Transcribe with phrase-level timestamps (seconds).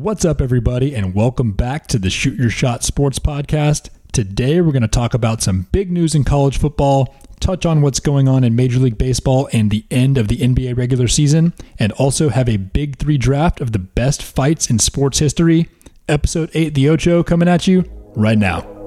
[0.00, 3.88] What's up, everybody, and welcome back to the Shoot Your Shot Sports Podcast.
[4.12, 7.98] Today, we're going to talk about some big news in college football, touch on what's
[7.98, 11.90] going on in Major League Baseball and the end of the NBA regular season, and
[11.94, 15.68] also have a big three draft of the best fights in sports history.
[16.08, 17.84] Episode 8, The Ocho, coming at you
[18.14, 18.77] right now.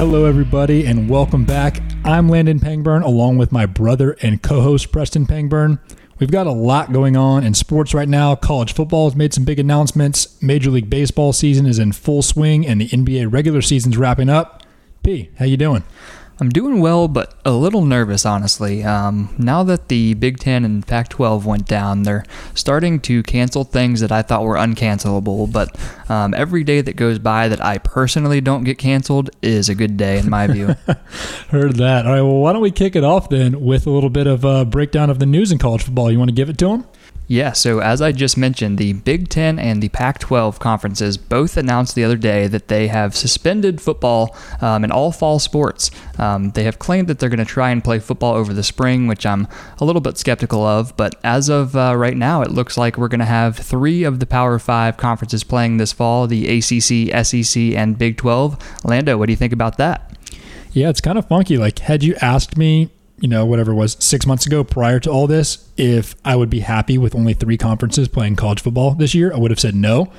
[0.00, 1.82] Hello, everybody, and welcome back.
[2.06, 5.78] I'm Landon Pangburn, along with my brother and co host Preston Pangburn.
[6.18, 8.34] We've got a lot going on in sports right now.
[8.34, 10.40] College football has made some big announcements.
[10.40, 14.62] Major League Baseball season is in full swing, and the NBA regular season's wrapping up.
[15.02, 15.84] P, how you doing?
[16.40, 18.82] I'm doing well, but a little nervous, honestly.
[18.82, 22.24] Um, now that the Big Ten and Pac 12 went down, they're
[22.54, 25.52] starting to cancel things that I thought were uncancelable.
[25.52, 29.74] But um, every day that goes by that I personally don't get canceled is a
[29.74, 30.76] good day, in my view.
[31.50, 32.06] Heard that.
[32.06, 34.42] All right, well, why don't we kick it off then with a little bit of
[34.42, 36.10] a breakdown of the news in college football?
[36.10, 36.86] You want to give it to them?
[37.30, 41.56] Yeah, so as I just mentioned, the Big Ten and the Pac 12 conferences both
[41.56, 45.92] announced the other day that they have suspended football um, in all fall sports.
[46.18, 49.06] Um, they have claimed that they're going to try and play football over the spring,
[49.06, 49.46] which I'm
[49.78, 53.06] a little bit skeptical of, but as of uh, right now, it looks like we're
[53.06, 57.62] going to have three of the Power Five conferences playing this fall the ACC, SEC,
[57.76, 58.58] and Big 12.
[58.84, 60.18] Lando, what do you think about that?
[60.72, 61.58] Yeah, it's kind of funky.
[61.58, 65.10] Like, had you asked me, you know, whatever it was six months ago prior to
[65.10, 69.14] all this, if I would be happy with only three conferences playing college football this
[69.14, 70.10] year, I would have said no.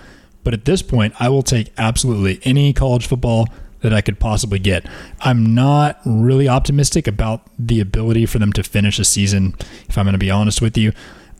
[0.43, 3.47] But at this point, I will take absolutely any college football
[3.81, 4.85] that I could possibly get.
[5.21, 9.55] I'm not really optimistic about the ability for them to finish a season,
[9.89, 10.93] if I'm going to be honest with you.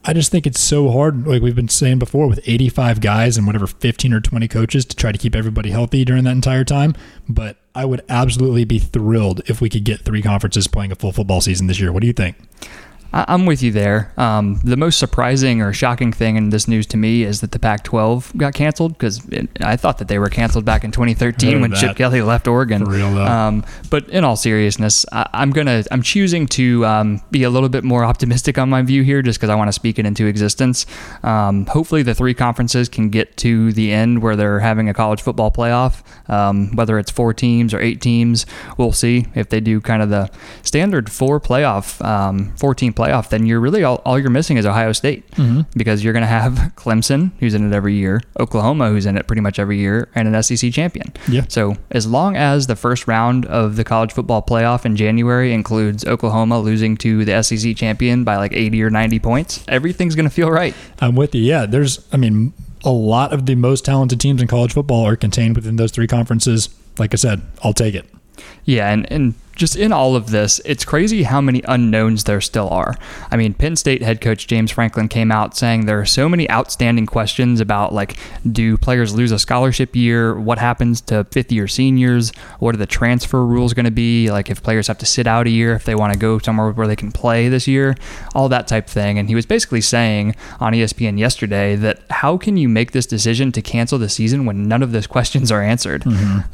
[0.04, 3.46] I just think it's so hard, like we've been saying before, with 85 guys and
[3.46, 6.96] whatever 15 or 20 coaches to try to keep everybody healthy during that entire time.
[7.30, 11.12] But I would absolutely be thrilled if we could get three conferences playing a full
[11.12, 11.92] football season this year.
[11.92, 12.36] What do you think?
[13.14, 14.12] I- I'm with you there.
[14.18, 17.60] Um, the most surprising or shocking thing in this news to me is that the
[17.60, 19.22] Pac-12 got canceled because
[19.62, 21.80] I thought that they were canceled back in 2013 when that.
[21.80, 22.86] Chip Kelly left Oregon.
[22.86, 23.26] For real, though.
[23.26, 27.70] Um, but in all seriousness, I- I'm gonna I'm choosing to um, be a little
[27.70, 30.26] bit more optimistic on my view here, just because I want to speak it into
[30.26, 30.86] existence.
[31.24, 35.22] Um, hopefully, the three conferences can get to the end where they're having a college
[35.22, 36.02] football playoff.
[36.30, 38.46] Um, whether it's four teams or eight teams,
[38.78, 39.26] we'll see.
[39.36, 40.30] If they do kind of the
[40.64, 44.66] standard four playoff, um, four team playoff, then you're really all, all you're missing is
[44.66, 45.62] Ohio State mm-hmm.
[45.76, 49.28] because you're going to have Clemson, who's in it every year, Oklahoma, who's in it
[49.28, 51.12] pretty much every year, and an SEC champion.
[51.28, 51.46] Yeah.
[51.48, 56.06] So as long as the first round of the college football playoff in January includes
[56.06, 60.34] Oklahoma losing to the SEC champion by like 80 or 90 points, everything's going to
[60.34, 60.76] feel right.
[61.00, 61.42] I'm with you.
[61.42, 65.16] Yeah, there's, I mean, a lot of the most talented teams in college football are
[65.16, 66.70] contained within those three conferences.
[66.98, 68.06] Like I said, I'll take it.
[68.66, 72.68] Yeah, and, and just in all of this, it's crazy how many unknowns there still
[72.70, 72.98] are.
[73.30, 76.50] I mean, Penn State head coach James Franklin came out saying there are so many
[76.50, 78.18] outstanding questions about like,
[78.52, 80.38] do players lose a scholarship year?
[80.38, 82.32] What happens to fifth year seniors?
[82.58, 84.32] What are the transfer rules going to be?
[84.32, 86.72] Like, if players have to sit out a year if they want to go somewhere
[86.72, 87.96] where they can play this year,
[88.34, 89.20] all that type of thing.
[89.20, 93.52] And he was basically saying on ESPN yesterday that how can you make this decision
[93.52, 96.04] to cancel the season when none of those questions are answered?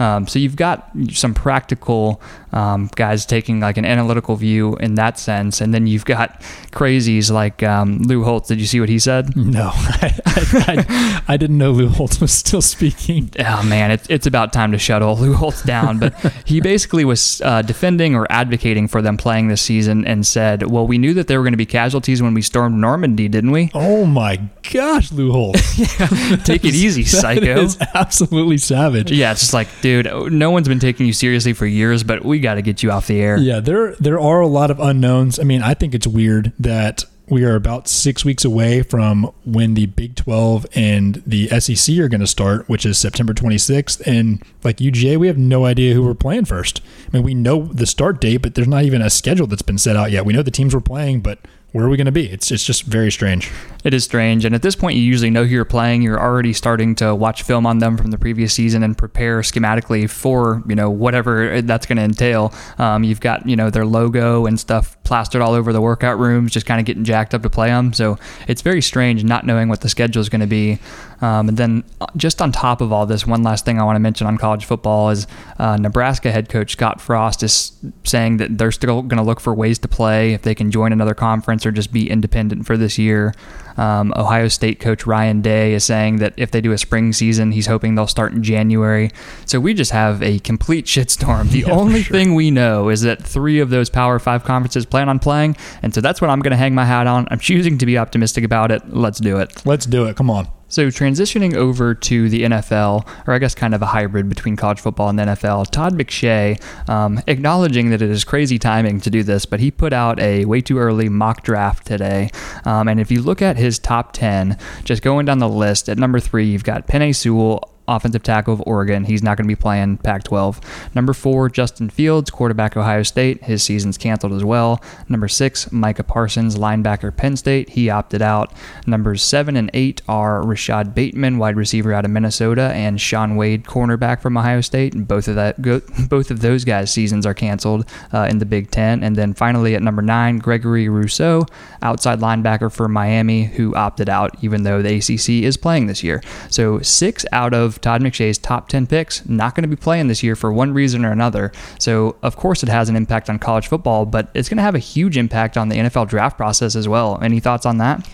[0.02, 2.22] Um, so you've got some practical
[2.58, 6.42] um, guys taking like an analytical view in that sense, and then you've got
[6.72, 8.48] crazies like um, Lou Holtz.
[8.48, 9.36] Did you see what he said?
[9.36, 13.30] No, I, I, I, I didn't know Lou Holtz was still speaking.
[13.40, 16.00] Oh man, it's it's about time to shut all Lou Holtz down.
[16.00, 16.14] But
[16.46, 20.88] he basically was uh, defending or advocating for them playing this season and said, "Well,
[20.88, 23.70] we knew that there were going to be casualties when we stormed Normandy, didn't we?
[23.74, 24.38] Oh my
[24.74, 25.78] gosh, Lou Holtz.
[26.46, 29.12] Take it easy, That psycho." is absolutely savage.
[29.12, 32.40] Yeah, it's just like, dude, no one's been taking you seriously for years, but we
[32.48, 33.38] got to get you off the air.
[33.38, 35.38] Yeah, there there are a lot of unknowns.
[35.38, 39.74] I mean, I think it's weird that we are about six weeks away from when
[39.74, 44.00] the Big 12 and the SEC are going to start, which is September 26th.
[44.08, 46.80] And like UGA, we have no idea who we're playing first.
[47.06, 49.78] I mean, we know the start date, but there's not even a schedule that's been
[49.78, 50.26] set out yet.
[50.26, 51.40] We know the teams we're playing, but
[51.74, 52.30] where are we going to be?
[52.30, 53.52] It's it's just very strange.
[53.84, 56.02] It is strange, and at this point, you usually know who you're playing.
[56.02, 60.10] You're already starting to watch film on them from the previous season and prepare schematically
[60.10, 62.54] for you know whatever that's going to entail.
[62.78, 66.54] Um, you've got you know their logo and stuff plastered all over the workout rooms,
[66.54, 67.92] just kind of getting jacked up to play them.
[67.92, 68.18] So
[68.48, 70.80] it's very strange not knowing what the schedule is going to be.
[71.20, 73.96] Um, and then uh, just on top of all this, one last thing I want
[73.96, 75.26] to mention on college football is
[75.58, 77.72] uh, Nebraska head coach Scott Frost is
[78.04, 80.92] saying that they're still going to look for ways to play if they can join
[80.94, 83.34] another conference or just be independent for this year.
[83.78, 87.52] Um, Ohio State coach Ryan Day is saying that if they do a spring season,
[87.52, 89.12] he's hoping they'll start in January.
[89.46, 91.50] So we just have a complete shitstorm.
[91.52, 92.16] The Yeah, only sure.
[92.18, 95.94] thing we know is that three of those Power Five conferences plan on playing, and
[95.94, 97.28] so that's what I'm going to hang my hat on.
[97.30, 98.82] I'm choosing to be optimistic about it.
[98.90, 99.64] Let's do it.
[99.66, 100.16] Let's do it.
[100.16, 100.48] Come on.
[100.70, 104.80] So transitioning over to the NFL, or I guess kind of a hybrid between college
[104.80, 109.24] football and the NFL, Todd McShay, um, acknowledging that it is crazy timing to do
[109.24, 112.30] this, but he put out a way too early mock draft today.
[112.66, 115.98] Um, and if you look at his top 10, just going down the list, at
[115.98, 119.06] number three, you've got Penei Sewell, offensive tackle of Oregon.
[119.06, 120.60] He's not going to be playing Pac 12.
[120.94, 123.44] Number four, Justin Fields, quarterback Ohio State.
[123.44, 124.82] His season's canceled as well.
[125.08, 127.70] Number six, Micah Parsons, linebacker Penn State.
[127.70, 128.52] He opted out.
[128.86, 133.64] Numbers seven and eight are Rashad Bateman, wide receiver out of Minnesota, and Shaun Wade,
[133.64, 135.08] cornerback from Ohio State.
[135.08, 138.72] Both of that, go, both of those guys' seasons are canceled uh, in the Big
[138.72, 139.04] Ten.
[139.04, 141.46] And then finally at number nine, Gregory Rousseau,
[141.82, 146.22] outside linebacker for Miami, who opted out, even though the ACC is playing this year.
[146.50, 150.24] So six out of Todd McShay's top 10 picks not going to be playing this
[150.24, 151.52] year for one reason or another.
[151.80, 154.76] So, of course, it has an impact on college football, but it's going to have
[154.76, 157.20] a huge impact on the NFL draft process as well.
[157.22, 158.08] Any thoughts on that?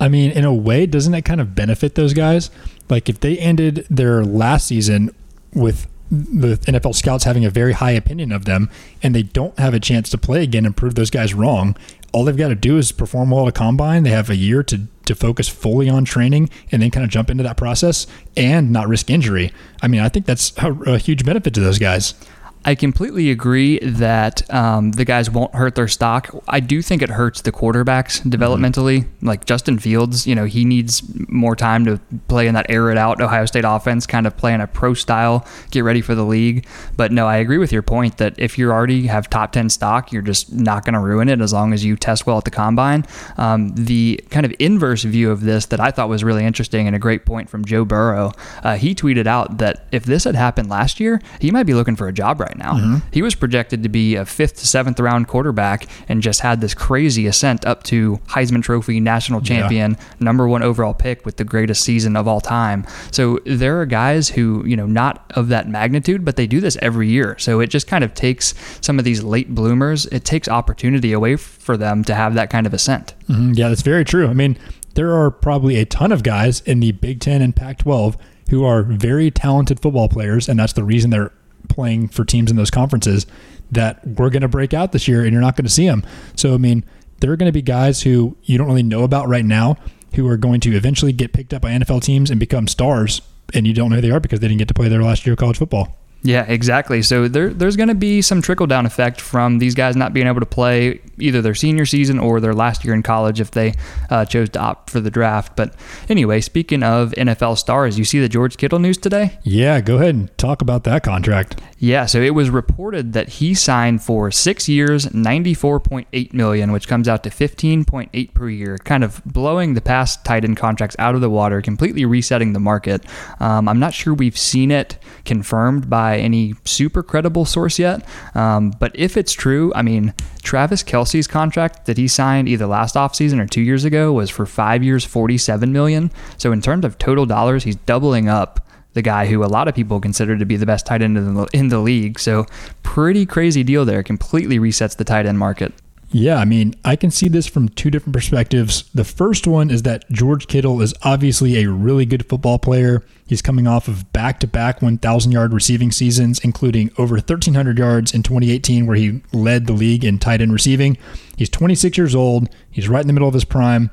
[0.00, 2.50] I mean, in a way, doesn't it kind of benefit those guys?
[2.88, 5.14] Like if they ended their last season
[5.54, 8.70] with the NFL scouts having a very high opinion of them
[9.02, 11.74] and they don't have a chance to play again and prove those guys wrong,
[12.12, 14.02] all they've got to do is perform well at a combine.
[14.02, 17.28] They have a year to to focus fully on training and then kind of jump
[17.28, 18.06] into that process
[18.36, 19.52] and not risk injury.
[19.82, 22.14] I mean, I think that's a, a huge benefit to those guys.
[22.64, 26.30] I completely agree that um, the guys won't hurt their stock.
[26.46, 29.08] I do think it hurts the quarterbacks developmentally.
[29.20, 31.98] Like Justin Fields, you know, he needs more time to
[32.28, 34.94] play in that air it out Ohio State offense, kind of play in a pro
[34.94, 36.66] style, get ready for the league.
[36.96, 40.12] But no, I agree with your point that if you already have top 10 stock,
[40.12, 42.50] you're just not going to ruin it as long as you test well at the
[42.50, 43.04] combine.
[43.38, 46.94] Um, the kind of inverse view of this that I thought was really interesting and
[46.94, 48.32] a great point from Joe Burrow,
[48.62, 51.96] uh, he tweeted out that if this had happened last year, he might be looking
[51.96, 53.00] for a job right now.
[53.12, 56.74] He was projected to be a fifth to seventh round quarterback and just had this
[56.74, 61.82] crazy ascent up to Heisman Trophy national champion, number one overall pick with the greatest
[61.84, 62.86] season of all time.
[63.10, 66.76] So there are guys who, you know, not of that magnitude, but they do this
[66.82, 67.36] every year.
[67.38, 71.36] So it just kind of takes some of these late bloomers, it takes opportunity away
[71.36, 73.14] for them to have that kind of ascent.
[73.28, 74.28] Mhm, Yeah, that's very true.
[74.28, 74.56] I mean,
[74.94, 78.16] there are probably a ton of guys in the Big Ten and Pac 12
[78.50, 81.32] who are very talented football players, and that's the reason they're
[81.72, 83.26] playing for teams in those conferences
[83.70, 86.04] that we're going to break out this year and you're not going to see them.
[86.36, 86.84] So, I mean,
[87.20, 89.76] there are going to be guys who you don't really know about right now
[90.14, 93.22] who are going to eventually get picked up by NFL teams and become stars,
[93.54, 95.24] and you don't know who they are because they didn't get to play their last
[95.24, 95.96] year of college football.
[96.22, 97.02] Yeah, exactly.
[97.02, 100.28] So there, there's going to be some trickle down effect from these guys not being
[100.28, 103.74] able to play either their senior season or their last year in college if they
[104.08, 105.56] uh, chose to opt for the draft.
[105.56, 105.74] But
[106.08, 109.38] anyway, speaking of NFL stars, you see the George Kittle news today?
[109.42, 111.60] Yeah, go ahead and talk about that contract.
[111.78, 117.08] Yeah, so it was reported that he signed for six years, 94.8 million, which comes
[117.08, 121.20] out to 15.8 per year, kind of blowing the past tight end contracts out of
[121.20, 123.04] the water, completely resetting the market.
[123.40, 128.70] Um, I'm not sure we've seen it confirmed by any super credible source yet, um,
[128.78, 133.40] but if it's true, I mean, Travis Kelce's contract that he signed either last offseason
[133.40, 136.10] or two years ago was for five years, 47 million.
[136.38, 139.74] So in terms of total dollars, he's doubling up the guy who a lot of
[139.74, 142.18] people consider to be the best tight end in the, in the league.
[142.18, 142.46] So,
[142.82, 144.02] pretty crazy deal there.
[144.02, 145.72] Completely resets the tight end market.
[146.14, 148.84] Yeah, I mean, I can see this from two different perspectives.
[148.94, 153.02] The first one is that George Kittle is obviously a really good football player.
[153.26, 158.12] He's coming off of back to back 1,000 yard receiving seasons, including over 1,300 yards
[158.12, 160.98] in 2018, where he led the league in tight end receiving.
[161.38, 163.90] He's 26 years old, he's right in the middle of his prime.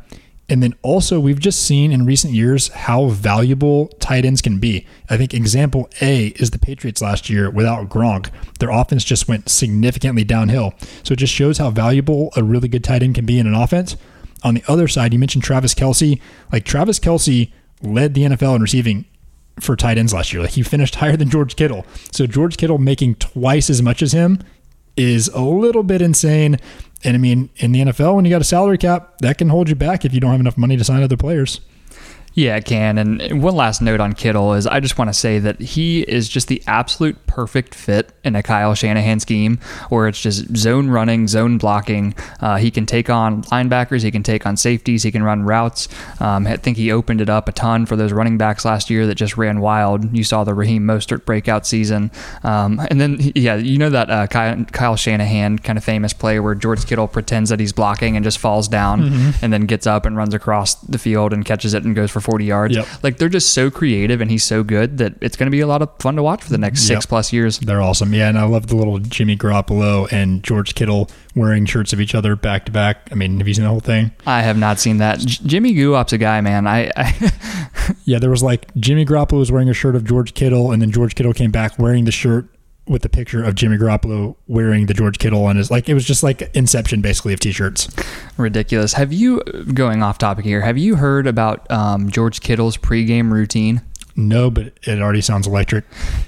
[0.49, 4.85] And then also, we've just seen in recent years how valuable tight ends can be.
[5.09, 8.31] I think example A is the Patriots last year without Gronk.
[8.59, 10.73] Their offense just went significantly downhill.
[11.03, 13.53] So it just shows how valuable a really good tight end can be in an
[13.53, 13.95] offense.
[14.43, 16.19] On the other side, you mentioned Travis Kelce.
[16.51, 17.51] Like Travis Kelce
[17.81, 19.05] led the NFL in receiving
[19.59, 20.41] for tight ends last year.
[20.41, 21.85] Like he finished higher than George Kittle.
[22.11, 24.39] So George Kittle making twice as much as him
[24.95, 26.57] is a little bit insane.
[27.03, 29.69] And I mean, in the NFL, when you got a salary cap, that can hold
[29.69, 31.61] you back if you don't have enough money to sign other players.
[32.33, 32.97] Yeah, it can.
[32.97, 36.29] And one last note on Kittle is I just want to say that he is
[36.29, 39.59] just the absolute perfect fit in a Kyle Shanahan scheme
[39.89, 42.13] where it's just zone running, zone blocking.
[42.39, 45.87] Uh, he can take on linebackers, he can take on safeties, he can run routes.
[46.19, 49.07] Um, I think he opened it up a ton for those running backs last year
[49.07, 50.15] that just ran wild.
[50.15, 52.11] You saw the Raheem Mostert breakout season.
[52.43, 56.39] Um, and then, yeah, you know that uh, Kyle, Kyle, Shanahan kind of famous play
[56.39, 59.43] where George Kittle pretends that he's blocking and just falls down mm-hmm.
[59.43, 62.18] and then gets up and runs across the field and catches it and goes for
[62.21, 62.75] 40 yards.
[62.75, 62.87] Yep.
[63.03, 65.67] Like they're just so creative and he's so good that it's going to be a
[65.67, 66.97] lot of fun to watch for the next yep.
[66.97, 67.59] six plus years.
[67.59, 68.13] They're awesome.
[68.13, 68.29] Yeah.
[68.29, 72.35] And I love the little Jimmy Garoppolo and George Kittle wearing shirts of each other
[72.35, 73.07] back to back.
[73.11, 74.11] I mean, have you seen the whole thing?
[74.25, 75.19] I have not seen that.
[75.19, 76.67] J- Jimmy Guop's a guy, man.
[76.67, 80.71] I, I yeah, there was like Jimmy Garoppolo was wearing a shirt of George Kittle,
[80.71, 82.47] and then George Kittle came back wearing the shirt
[82.89, 86.05] with the picture of Jimmy Garoppolo wearing the George Kittle on his like it was
[86.05, 87.87] just like Inception basically of t-shirts.
[88.37, 88.93] Ridiculous.
[88.93, 89.41] Have you
[89.73, 90.61] going off topic here?
[90.61, 93.81] Have you heard about um, George Kittle's pregame routine?
[94.19, 95.85] No, but it already sounds electric.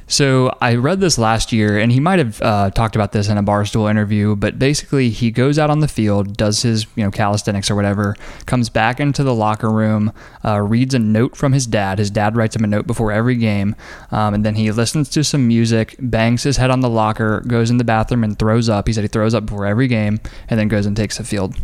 [0.07, 3.38] So I read this last year, and he might have uh, talked about this in
[3.38, 4.38] a barstool interview.
[4.38, 8.15] But basically, he goes out on the field, does his you know calisthenics or whatever,
[8.45, 10.13] comes back into the locker room,
[10.45, 12.00] uh, reads a note from his dad.
[12.00, 13.75] His dad writes him a note before every game,
[14.10, 17.69] um, and then he listens to some music, bangs his head on the locker, goes
[17.69, 18.88] in the bathroom, and throws up.
[18.88, 21.57] He said he throws up before every game, and then goes and takes the field.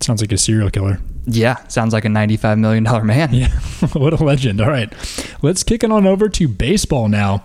[0.00, 1.00] Sounds like a serial killer.
[1.26, 3.34] Yeah, sounds like a $95 million man.
[3.34, 3.48] Yeah,
[3.92, 4.60] what a legend.
[4.60, 4.92] All right,
[5.42, 7.44] let's kick it on over to baseball now.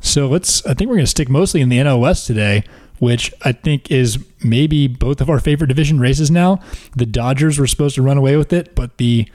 [0.00, 2.64] So let's, I think we're going to stick mostly in the NL West today,
[2.98, 6.60] which I think is maybe both of our favorite division races now.
[6.96, 9.28] The Dodgers were supposed to run away with it, but the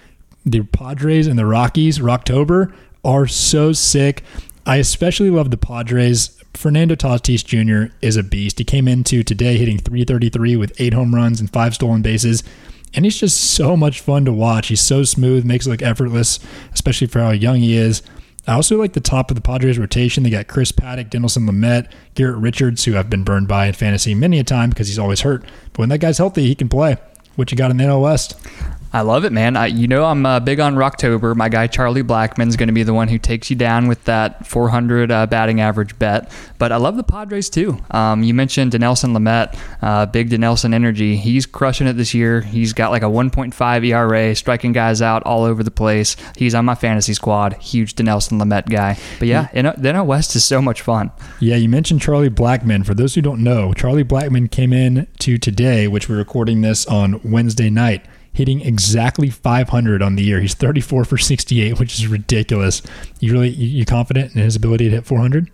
[0.46, 4.24] the Padres and the Rockies, Rocktober, are so sick.
[4.66, 6.37] I especially love the Padres.
[6.58, 7.94] Fernando Tatis Jr.
[8.02, 8.58] is a beast.
[8.60, 12.44] He came into today hitting 333 with eight home runs and five stolen bases
[12.94, 14.68] and he's just so much fun to watch.
[14.68, 16.40] He's so smooth, makes it look effortless,
[16.74, 18.02] especially for how young he is.
[18.48, 20.24] I also like the top of the Padres rotation.
[20.24, 24.16] They got Chris Paddack, Dinelson Lamet, Garrett Richards, who I've been burned by in fantasy
[24.16, 25.44] many a time because he's always hurt.
[25.74, 26.98] But when that guy's healthy, he can play.
[27.36, 28.36] What you got in the NL West?
[28.98, 29.56] I love it, man.
[29.56, 31.36] I, you know, I'm uh, big on Rocktober.
[31.36, 34.48] My guy Charlie Blackmon's going to be the one who takes you down with that
[34.48, 36.32] 400 uh, batting average bet.
[36.58, 37.78] But I love the Padres too.
[37.92, 41.16] Um, you mentioned Dinelson Lamet, uh, big Dinelson energy.
[41.16, 42.42] He's crushing it this year.
[42.42, 46.16] He's got like a 1.5 ERA, striking guys out all over the place.
[46.36, 47.54] He's on my fantasy squad.
[47.62, 48.98] Huge Dinelson Lamet guy.
[49.20, 49.74] But yeah, yeah.
[49.78, 51.12] the NL West is so much fun.
[51.40, 52.84] Yeah, you mentioned Charlie Blackmon.
[52.84, 56.88] For those who don't know, Charlie Blackmon came in to today, which we're recording this
[56.88, 58.04] on Wednesday night
[58.38, 60.40] hitting exactly 500 on the year.
[60.40, 62.84] He's 34 for 68, which is ridiculous.
[63.20, 65.50] You really you confident in his ability to hit 400?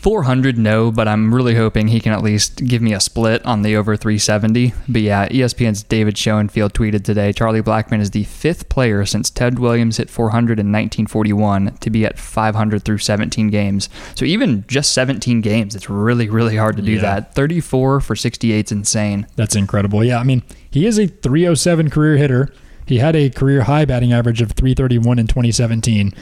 [0.00, 3.62] 400, no, but I'm really hoping he can at least give me a split on
[3.62, 4.72] the over 370.
[4.88, 9.58] But yeah, ESPN's David Schoenfield tweeted today Charlie Blackmon is the fifth player since Ted
[9.58, 13.88] Williams hit 400 in 1941 to be at 500 through 17 games.
[14.14, 17.02] So even just 17 games, it's really, really hard to do yeah.
[17.02, 17.34] that.
[17.34, 19.26] 34 for 68 is insane.
[19.36, 20.02] That's incredible.
[20.02, 22.52] Yeah, I mean, he is a 307 career hitter.
[22.90, 26.12] He had a career high batting average of 331 in 2017.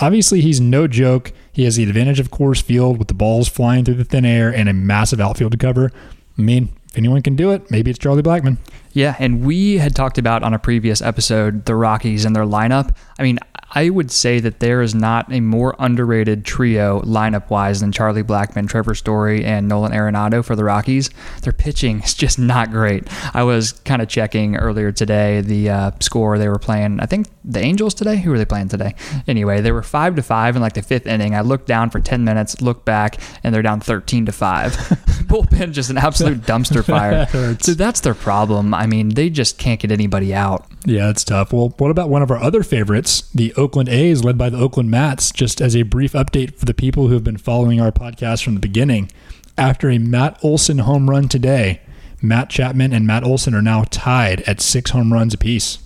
[0.00, 1.32] Obviously, he's no joke.
[1.52, 4.54] He has the advantage of Coors Field with the balls flying through the thin air
[4.54, 5.90] and a massive outfield to cover.
[6.38, 8.58] I mean, if anyone can do it, maybe it's Charlie Blackmon.
[8.92, 12.94] Yeah, and we had talked about on a previous episode the Rockies and their lineup.
[13.18, 13.38] I mean,
[13.72, 18.22] I would say that there is not a more underrated trio lineup wise than Charlie
[18.22, 21.10] Blackmon, Trevor Story, and Nolan Arenado for the Rockies.
[21.42, 23.06] Their pitching is just not great.
[23.34, 27.00] I was kind of checking earlier today the uh, score they were playing.
[27.00, 28.16] I think the Angels today.
[28.16, 28.94] Who were they playing today?
[29.26, 31.34] Anyway, they were five to five in like the fifth inning.
[31.34, 34.72] I looked down for ten minutes, looked back, and they're down thirteen to five.
[35.28, 37.26] Bullpen just an absolute dumpster fire.
[37.60, 38.72] so that's their problem.
[38.72, 40.66] I mean, they just can't get anybody out.
[40.84, 41.52] Yeah, it's tough.
[41.52, 44.90] Well, what about one of our other favorites, the Oakland A's, led by the Oakland
[44.90, 45.30] Mats?
[45.30, 48.54] Just as a brief update for the people who have been following our podcast from
[48.54, 49.10] the beginning,
[49.58, 51.80] after a Matt Olson home run today,
[52.22, 55.78] Matt Chapman and Matt Olson are now tied at six home runs apiece.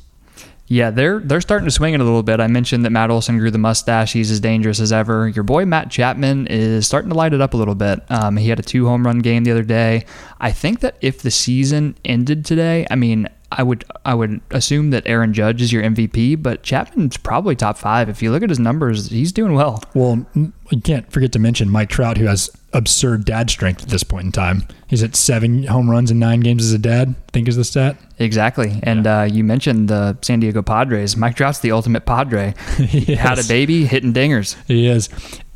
[0.67, 2.41] Yeah, they're they're starting to swing it a little bit.
[2.41, 4.15] I mentioned that Matt Olson grew the mustache.
[4.15, 5.29] He's as dangerous as ever.
[5.29, 8.01] Your boy Matt Chapman is starting to light it up a little bit.
[8.11, 10.07] Um, he had a two home run game the other day.
[10.41, 14.91] I think that if the season ended today, I mean, I would I would assume
[14.91, 18.09] that Aaron Judge is your MVP, but Chapman's probably top five.
[18.09, 19.83] If you look at his numbers, he's doing well.
[19.95, 24.03] Well, you can't forget to mention Mike Trout, who has absurd dad strength at this
[24.03, 24.67] point in time.
[24.87, 27.11] He's at seven home runs in nine games as a dad.
[27.11, 27.97] I think is the stat.
[28.19, 28.81] Exactly.
[28.83, 29.21] And yeah.
[29.21, 31.17] uh, you mentioned the San Diego Padres.
[31.17, 32.55] Mike Trout's the ultimate Padre.
[32.79, 34.57] he had a baby hitting dingers.
[34.67, 35.09] He is.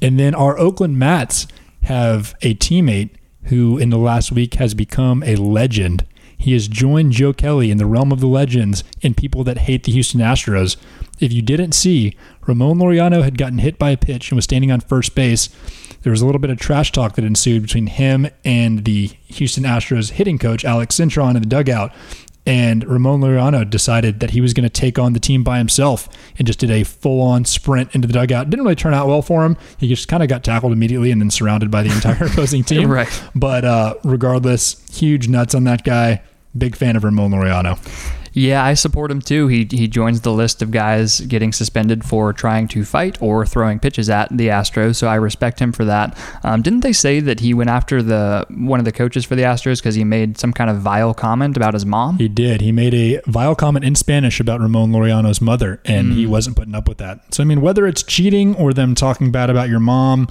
[0.02, 1.46] And then our Oakland Mats
[1.82, 3.10] have a teammate
[3.44, 6.04] who in the last week has become a legend.
[6.38, 9.84] He has joined Joe Kelly in the realm of the legends and people that hate
[9.84, 10.76] the Houston Astros.
[11.18, 12.14] If you didn't see,
[12.46, 15.48] Ramon Laureano had gotten hit by a pitch and was standing on first base.
[16.02, 19.64] There was a little bit of trash talk that ensued between him and the Houston
[19.64, 21.92] Astros hitting coach, Alex Cintron, in the dugout.
[22.46, 26.08] And Ramon Laureano decided that he was going to take on the team by himself
[26.38, 28.48] and just did a full on sprint into the dugout.
[28.50, 29.56] Didn't really turn out well for him.
[29.78, 32.88] He just kind of got tackled immediately and then surrounded by the entire opposing team.
[32.88, 33.08] Right.
[33.34, 36.22] But uh, regardless, huge nuts on that guy.
[36.56, 37.78] Big fan of Ramon Laureano.
[38.36, 39.48] Yeah, I support him too.
[39.48, 43.78] He he joins the list of guys getting suspended for trying to fight or throwing
[43.78, 44.96] pitches at the Astros.
[44.96, 46.14] So I respect him for that.
[46.44, 49.44] Um, didn't they say that he went after the one of the coaches for the
[49.44, 52.18] Astros because he made some kind of vile comment about his mom?
[52.18, 52.60] He did.
[52.60, 56.74] He made a vile comment in Spanish about Ramon Laureano's mother, and he wasn't putting
[56.74, 57.32] up with that.
[57.34, 60.28] So, I mean, whether it's cheating or them talking bad about your mom,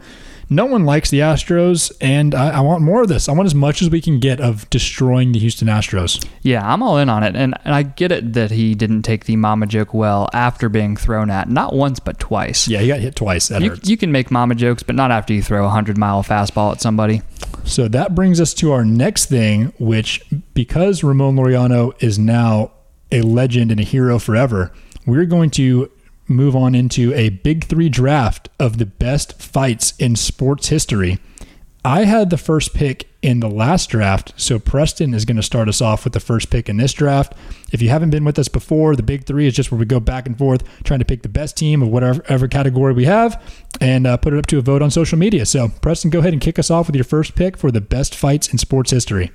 [0.49, 3.27] no one likes the Astros, and I, I want more of this.
[3.27, 6.25] I want as much as we can get of destroying the Houston Astros.
[6.41, 9.25] Yeah, I'm all in on it, and, and I get it that he didn't take
[9.25, 12.67] the mama joke well after being thrown at, not once but twice.
[12.67, 13.47] Yeah, he got hit twice.
[13.47, 13.89] That You, hurts.
[13.89, 16.81] you can make mama jokes, but not after you throw a hundred mile fastball at
[16.81, 17.21] somebody.
[17.63, 20.23] So that brings us to our next thing, which
[20.53, 22.71] because Ramon Laureano is now
[23.11, 24.71] a legend and a hero forever,
[25.07, 25.91] we're going to
[26.27, 31.19] move on into a big three draft of the best fights in sports history.
[31.83, 35.69] I had the first pick in the last draft, so Preston is going to start
[35.69, 37.33] us off with the first pick in this draft.
[37.71, 39.99] If you haven't been with us before, the big three is just where we go
[39.99, 43.39] back and forth trying to pick the best team of whatever category we have
[43.79, 45.45] and uh, put it up to a vote on social media.
[45.45, 48.15] So, Preston, go ahead and kick us off with your first pick for the best
[48.15, 49.31] fights in sports history.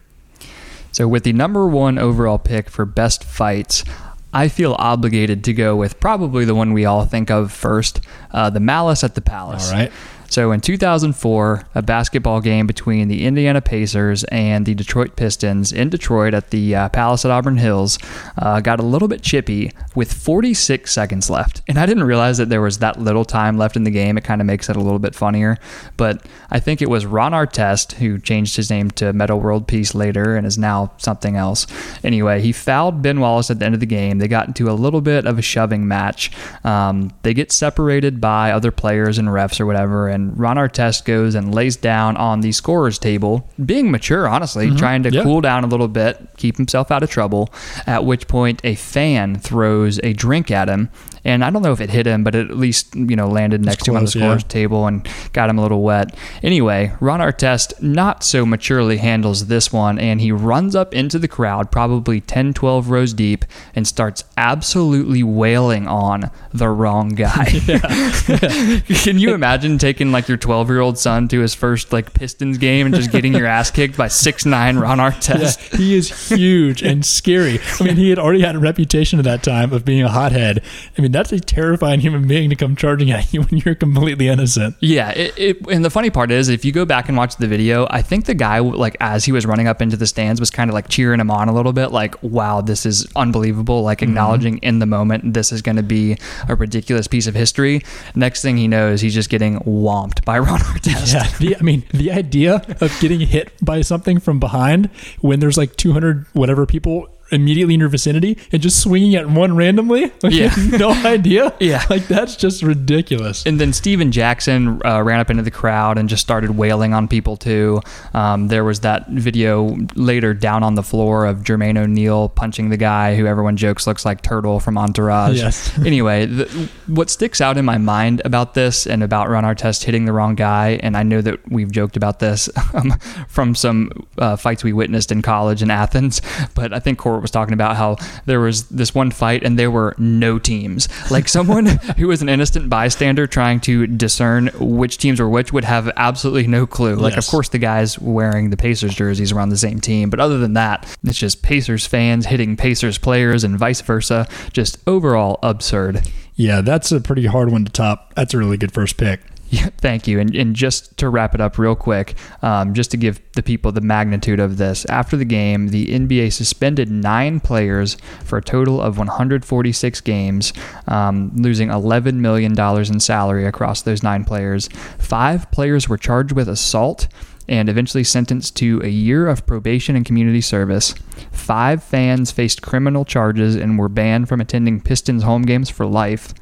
[0.90, 3.84] So, with the number one overall pick for best fights,
[4.32, 8.50] I feel obligated to go with probably the one we all think of first uh,
[8.50, 9.70] the Malice at the Palace.
[9.70, 9.92] All right.
[10.30, 15.90] So, in 2004, a basketball game between the Indiana Pacers and the Detroit Pistons in
[15.90, 17.98] Detroit at the uh, Palace at Auburn Hills
[18.38, 21.62] uh, got a little bit chippy with 46 seconds left.
[21.66, 24.16] And I didn't realize that there was that little time left in the game.
[24.16, 25.58] It kind of makes it a little bit funnier.
[25.96, 29.96] But I think it was Ron Artest who changed his name to Metta World Peace
[29.96, 31.66] later and is now something else.
[32.04, 34.18] Anyway, he fouled Ben Wallace at the end of the game.
[34.18, 36.30] They got into a little bit of a shoving match.
[36.62, 40.08] Um, they get separated by other players and refs or whatever.
[40.08, 44.76] And Ron Artest goes and lays down on the scorer's table, being mature, honestly, mm-hmm.
[44.76, 45.22] trying to Yeah.
[45.22, 47.48] cool down a little bit, keep himself out of trouble.
[47.86, 50.90] At which point, a fan throws a drink at him.
[51.22, 53.62] And I don't know if it hit him, but it at least, you know, landed
[53.62, 54.22] next to him on the close, yeah.
[54.22, 56.16] scorer's table and got him a little wet.
[56.42, 61.28] Anyway, Ron Artest not so maturely handles this one, and he runs up into the
[61.28, 67.44] crowd, probably 10, 12 rows deep, and starts absolutely wailing on the wrong guy.
[68.86, 72.58] Can you imagine taking like your 12 year old son to his first like Pistons
[72.58, 75.72] game and just getting your ass kicked by six nine Ron Artest?
[75.72, 77.60] Yeah, he is huge and scary.
[77.80, 80.62] I mean, he had already had a reputation at that time of being a hothead.
[80.96, 84.28] I mean, that's a terrifying human being to come charging at you when you're completely
[84.28, 84.76] innocent.
[84.80, 87.46] Yeah, it, it, and the funny part is, if you go back and watch the
[87.46, 90.50] video, I think the guy, like as he was running up into the stands, was
[90.50, 93.98] kind of like cheering him on a little bit, like, "Wow, this is unbelievable!" Like
[93.98, 94.10] mm-hmm.
[94.10, 96.16] acknowledging in the moment this is going to be
[96.48, 97.82] a ridiculous piece of history.
[98.14, 99.56] Next thing he knows, he's just getting
[100.00, 101.12] whomped by Ron Artest.
[101.12, 104.86] Yeah, the, I mean, the idea of getting hit by something from behind
[105.20, 109.54] when there's like 200 whatever people immediately in your vicinity and just swinging at one
[109.56, 110.54] randomly, like, Yeah.
[110.72, 111.54] no idea.
[111.60, 111.84] Yeah.
[111.90, 113.44] like that's just ridiculous.
[113.46, 117.06] And then Stephen Jackson uh, ran up into the crowd and just started wailing on
[117.08, 117.80] people too.
[118.14, 122.76] Um, there was that video later down on the floor of Jermaine O'Neal punching the
[122.76, 125.36] guy who everyone jokes looks like Turtle from Entourage.
[125.36, 125.76] Yes.
[125.86, 130.04] anyway, the, what sticks out in my mind about this and about Ron Artest hitting
[130.04, 132.92] the wrong guy, and I know that we've joked about this um,
[133.28, 136.20] from some uh, fights we witnessed in college in Athens,
[136.54, 139.70] but I think Court was talking about how there was this one fight and there
[139.70, 140.88] were no teams.
[141.10, 141.66] Like someone
[141.98, 146.46] who was an innocent bystander trying to discern which teams were which would have absolutely
[146.46, 146.94] no clue.
[146.94, 147.26] Like, Yes.
[147.26, 150.38] of course, the guys wearing the Pacers jerseys were on the same team, but other
[150.38, 154.26] than that, it's just Pacers fans hitting Pacers players and vice versa.
[154.52, 156.08] Just overall absurd.
[156.36, 158.14] Yeah, that's a pretty hard one to top.
[158.14, 159.20] That's a really good first pick.
[159.52, 160.20] Yeah, thank you.
[160.20, 163.72] And, and just to wrap it up real quick, um, just to give the people
[163.72, 168.80] the magnitude of this, after the game, the NBA suspended nine players for a total
[168.80, 170.52] of 146 games,
[170.86, 174.68] um, losing $11 million in salary across those nine players.
[174.98, 177.08] Five players were charged with assault
[177.48, 180.94] and eventually sentenced to a year of probation and community service.
[181.32, 186.32] Five fans faced criminal charges and were banned from attending Pistons home games for life.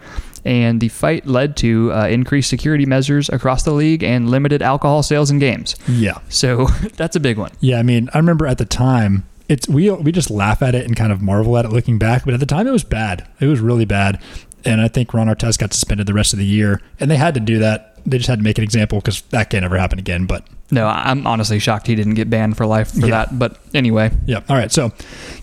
[0.44, 5.02] And the fight led to uh, increased security measures across the league and limited alcohol
[5.02, 5.74] sales in games.
[5.88, 6.18] Yeah.
[6.28, 7.50] So that's a big one.
[7.60, 10.84] Yeah, I mean, I remember at the time, it's we we just laugh at it
[10.86, 13.26] and kind of marvel at it looking back, but at the time it was bad.
[13.40, 14.20] It was really bad,
[14.64, 17.32] and I think Ron Artest got suspended the rest of the year, and they had
[17.34, 17.94] to do that.
[18.04, 20.26] They just had to make an example because that can't ever happen again.
[20.26, 23.24] But No, I'm honestly shocked he didn't get banned for life for Yeah.
[23.24, 23.38] that.
[23.38, 24.70] But anyway, yeah, all right.
[24.70, 24.92] So,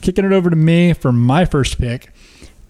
[0.01, 2.09] kicking it over to me for my first pick,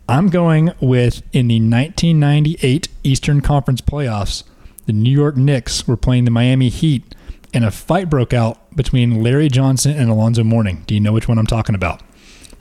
[0.07, 4.43] I'm going with in the 1998 Eastern Conference playoffs,
[4.85, 7.15] the New York Knicks were playing the Miami Heat,
[7.55, 10.83] and a fight broke out between Larry Johnson and Alonzo Mourning.
[10.85, 12.01] Do you know which one I'm talking about?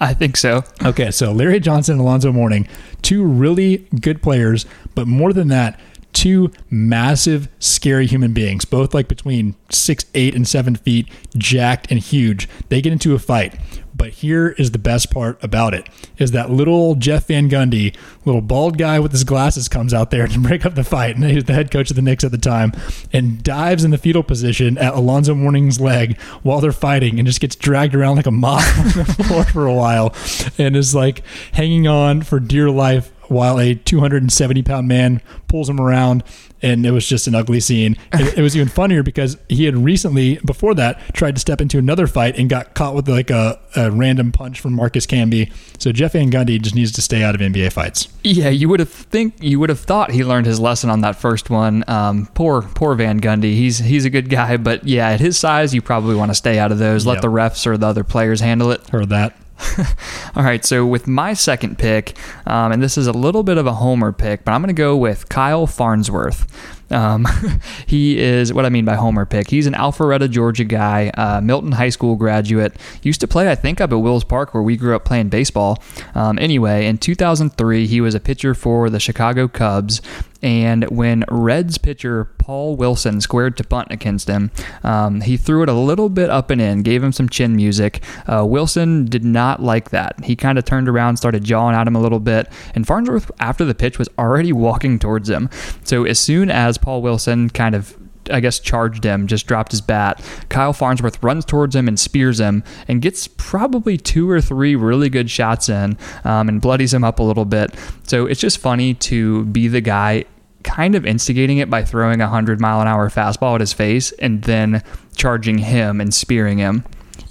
[0.01, 0.65] I think so.
[0.83, 2.67] Okay, so Larry Johnson and Alonzo Mourning,
[3.03, 5.79] two really good players, but more than that,
[6.15, 12.01] two massive, scary human beings, both like between six, eight, and seven feet, jacked and
[12.01, 12.49] huge.
[12.71, 13.55] They get into a fight.
[13.97, 18.41] But here is the best part about it: is that little Jeff Van Gundy, little
[18.41, 21.45] bald guy with his glasses, comes out there to break up the fight, and he's
[21.45, 22.73] the head coach of the Knicks at the time,
[23.13, 27.41] and dives in the fetal position at Alonzo Mourning's leg while they're fighting, and just
[27.41, 30.15] gets dragged around like a mop on the floor for a while,
[30.59, 35.81] and is like hanging on for dear life while a 270 pound man pulls him
[35.81, 36.23] around
[36.63, 39.77] and it was just an ugly scene it, it was even funnier because he had
[39.77, 43.61] recently before that tried to step into another fight and got caught with like a,
[43.77, 47.35] a random punch from marcus camby so jeff van gundy just needs to stay out
[47.35, 50.59] of nba fights Yeah, you would have think you would have thought he learned his
[50.59, 51.85] lesson on that first one.
[51.89, 53.55] Um, poor poor Van Gundy.
[53.55, 56.59] He's he's a good guy, but yeah, at his size, you probably want to stay
[56.59, 57.05] out of those.
[57.05, 57.23] Let Yep.
[57.23, 58.89] the refs or the other players handle it.
[58.89, 59.37] heard that
[60.37, 63.67] All right, so with my second pick, um, and this is a little bit of
[63.67, 66.47] a homer pick, but I'm going to go with Kyle Farnsworth.
[66.91, 67.27] Um,
[67.87, 69.51] he is what I mean by homer pick.
[69.51, 72.77] He's an Alpharetta, Georgia guy, uh, Milton High School graduate.
[73.03, 75.83] Used to play, I think, up at Wills Park where we grew up playing baseball.
[76.15, 80.01] Um, anyway, in 2003, he was a pitcher for the Chicago Cubs.
[80.45, 84.51] And when Reds pitcher Paul Wilson squared to bunt against him,
[84.83, 88.03] um, he threw it a little bit up and in, gave him some chin music.
[88.31, 90.23] Uh, Wilson did not like that.
[90.23, 93.65] He kind of turned around, started jawing at him a little bit, and Farnsworth, after
[93.65, 95.49] the pitch, was already walking towards him.
[95.83, 97.97] So as soon as Paul Wilson kind of
[98.31, 100.23] I guess charged him, just dropped his bat.
[100.49, 105.11] Kyle Farnsworth runs towards him and spears him and gets probably two or three really
[105.11, 107.75] good shots in um, and bloodies him up a little bit.
[108.05, 110.25] So it's just funny to be the guy
[110.65, 114.11] kind of instigating it by throwing a 100 mile an hour fastball at his face
[114.13, 114.83] and then
[115.15, 116.85] charging him and spearing him.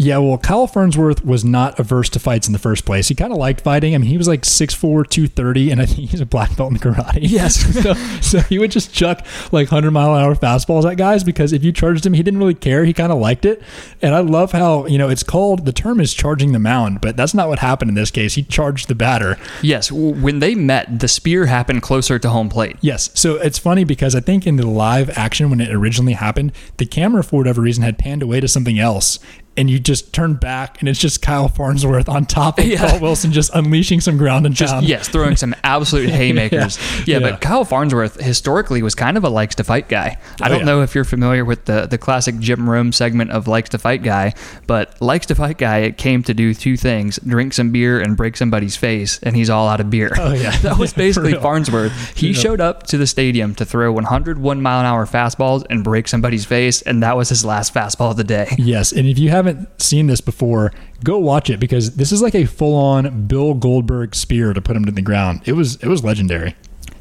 [0.04, 3.08] Yeah, well, Kyle Farnsworth was not averse to fights in the first place.
[3.08, 3.96] He kind of liked fighting.
[3.96, 6.80] I mean, he was like 6'4", 230, and I think he's a black belt in
[6.80, 7.20] karate.
[7.34, 7.56] Yes.
[7.82, 11.52] so, so he would just chuck like 100 mile an hour fastballs at guys because
[11.52, 12.86] if you charged him, he didn't really care.
[12.86, 13.62] He kind of liked it.
[14.02, 17.18] And I love how, you know, it's called, the term is charging the mound, but
[17.18, 18.36] that's not what happened in this case.
[18.36, 19.38] He charged the batter.
[19.62, 22.76] Yes, when they met, the spear happened closer to home plate.
[22.82, 23.10] Yes.
[23.14, 26.86] So it's funny because I think in the live action when it originally happened, the
[26.86, 29.18] camera for whatever reason had panned away to something else.
[29.56, 32.90] And you just turn back and it's just Kyle Farnsworth on top of Yeah.
[32.90, 34.88] Paul Wilson just unleashing some ground and Just pound.
[34.88, 36.78] yes, throwing some absolute haymakers.
[37.06, 37.30] yeah, Yeah.
[37.32, 40.18] but Kyle Farnsworth historically was kind of a likes to fight guy.
[40.42, 40.66] I Oh, don't yeah.
[40.66, 44.02] know if you're familiar with the the classic Jim Rome segment of likes to fight
[44.02, 44.34] guy,
[44.66, 48.18] but likes to fight guy it came to do two things: drink some beer and
[48.18, 50.10] break somebody's face, and he's all out of beer.
[50.18, 50.58] Oh, yeah.
[50.62, 51.34] that was Yeah, basically.
[51.36, 52.18] Farnsworth.
[52.18, 52.34] He Yeah.
[52.42, 56.46] showed up to the stadium to throw 101 mile an hour fastballs and break somebody's
[56.46, 58.48] face, and that was his last fastball of the day.
[58.58, 62.36] Yes, and if you haven't seen this before, go watch it because this is like
[62.36, 65.42] a full-on Bill Goldberg spear to put him to the ground.
[65.46, 66.56] It was it was legendary.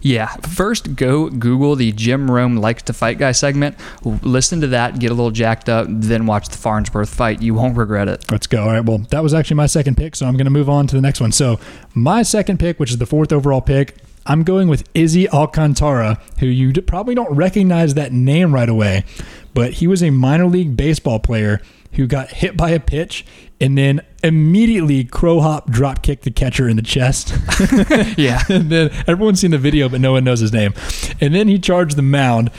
[0.04, 3.76] Yeah, first go Google the Jim Rome likes to fight guy segment.
[4.04, 7.40] Listen to that, get a little jacked up, then watch the Farnsworth fight.
[7.40, 8.30] You won't regret it.
[8.30, 8.64] Let's go.
[8.64, 8.84] All right.
[8.84, 11.02] Well, that was actually my second pick, so I'm going to move on to the
[11.02, 11.30] next one.
[11.30, 11.60] So,
[11.94, 13.96] my second pick, which is the fourth overall pick,
[14.26, 19.04] I'm going with Izzy Alcantara, who you probably don't recognize that name right away,
[19.54, 21.60] but he was a minor league baseball player
[21.92, 23.24] who got hit by a pitch
[23.60, 27.34] and then immediately crow hop drop kicked the catcher in the chest.
[28.16, 28.42] Yeah.
[28.48, 30.74] and then everyone's seen the video, but no one knows his name.
[31.20, 32.50] And then he charged the mound.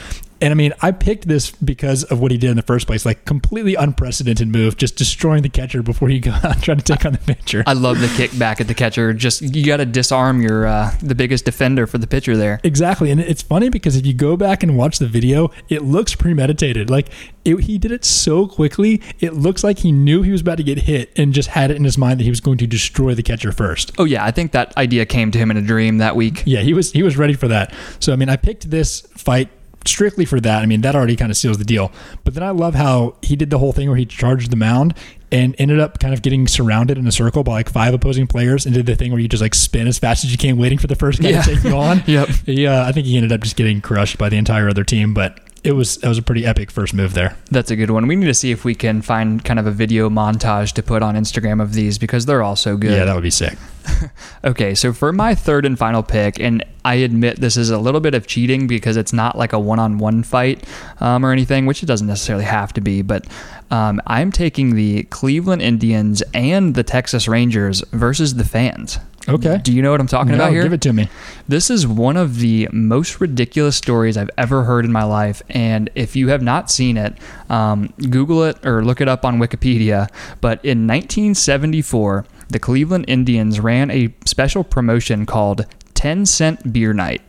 [0.44, 3.06] And I mean, I picked this because of what he did in the first place.
[3.06, 7.06] Like, completely unprecedented move, just destroying the catcher before he got out trying to take
[7.06, 7.64] on the pitcher.
[7.66, 9.14] I love the kick back at the catcher.
[9.14, 12.60] Just you got to disarm your uh, the biggest defender for the pitcher there.
[12.66, 13.10] Exactly.
[13.10, 16.90] And it's funny because if you go back and watch the video, it looks premeditated.
[16.90, 17.08] Like,
[17.46, 20.64] it, he did it so quickly, it looks like he knew he was about to
[20.64, 23.16] get hit and just had it in his mind that he was going to destroy
[23.16, 23.94] the catcher first.
[23.98, 26.44] Oh yeah, I think that idea came to him in a dream that week.
[26.46, 27.74] Yeah, he was he was ready for that.
[28.02, 29.50] So I mean, I picked this fight
[29.86, 31.92] strictly for that, I mean, that already kind of seals the deal.
[32.24, 34.94] But then I love how he did the whole thing where he charged the mound
[35.32, 38.66] and ended up kind of getting surrounded in a circle by like five opposing players
[38.66, 40.78] and did the thing where you just like spin as fast as you can, waiting
[40.78, 41.42] for the first guy Yeah.
[41.42, 42.04] to take you on.
[42.08, 42.30] Yep.
[42.46, 45.40] Yeah, I think he ended up just getting crushed by the entire other team, but
[45.64, 47.38] it was it was a pretty epic first move there.
[47.50, 48.08] That's a good one.
[48.08, 51.02] We need to see if we can find kind of a video montage to put
[51.02, 52.92] on Instagram of these because they're all so good.
[52.92, 53.58] Yeah, that would be sick.
[54.46, 58.02] Okay, so for my third and final pick, and I admit this is a little
[58.02, 60.68] bit of cheating because it's not like a one on one fight
[61.00, 63.26] um, or anything, which it doesn't necessarily have to be, but
[63.72, 69.00] um, I'm taking the Cleveland Indians and the Texas Rangers versus the fans.
[69.28, 69.60] Okay.
[69.64, 70.64] Do you know what I'm talking No, about here?
[70.64, 71.10] Give it to me.
[71.48, 75.42] This is one of the most ridiculous stories I've ever heard in my life.
[75.50, 77.18] And if you have not seen it,
[77.50, 80.10] um, Google it or look it up on Wikipedia.
[80.42, 87.22] But in 1974, the Cleveland Indians ran a special promotion called 10 Cent Beer Night.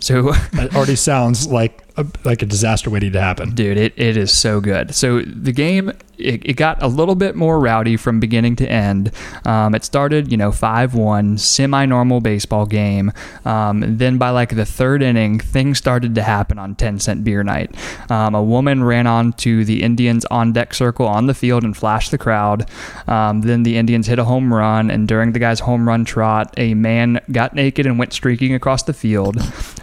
[0.00, 3.54] So it already sounds like a, like a disaster waiting to happen.
[3.54, 4.94] Dude, it, it is so good.
[4.94, 9.10] So the game, it, it got a little bit more rowdy from beginning to end.
[9.44, 13.12] Um, it started, you know, 5 1, semi normal baseball game.
[13.44, 17.42] Um, then by like the third inning, things started to happen on 10 cent beer
[17.42, 17.74] night.
[18.10, 22.10] Um, a woman ran onto the Indians on deck circle on the field and flashed
[22.10, 22.68] the crowd.
[23.06, 26.54] Um, then the Indians hit a home run, and during the guy's home run trot,
[26.56, 29.36] a man got naked and went streaking across the field.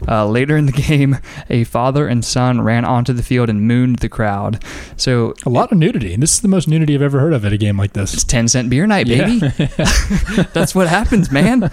[0.07, 1.17] Uh, later in the game,
[1.49, 4.63] a father and son ran onto the field and mooned the crowd.
[4.95, 6.15] So A lot of nudity.
[6.15, 8.13] This is the most nudity I've ever heard of at a game like this.
[8.13, 9.25] it's 10 cent beer night, Yeah.
[9.27, 9.39] baby.
[10.53, 11.71] That's what happens, man.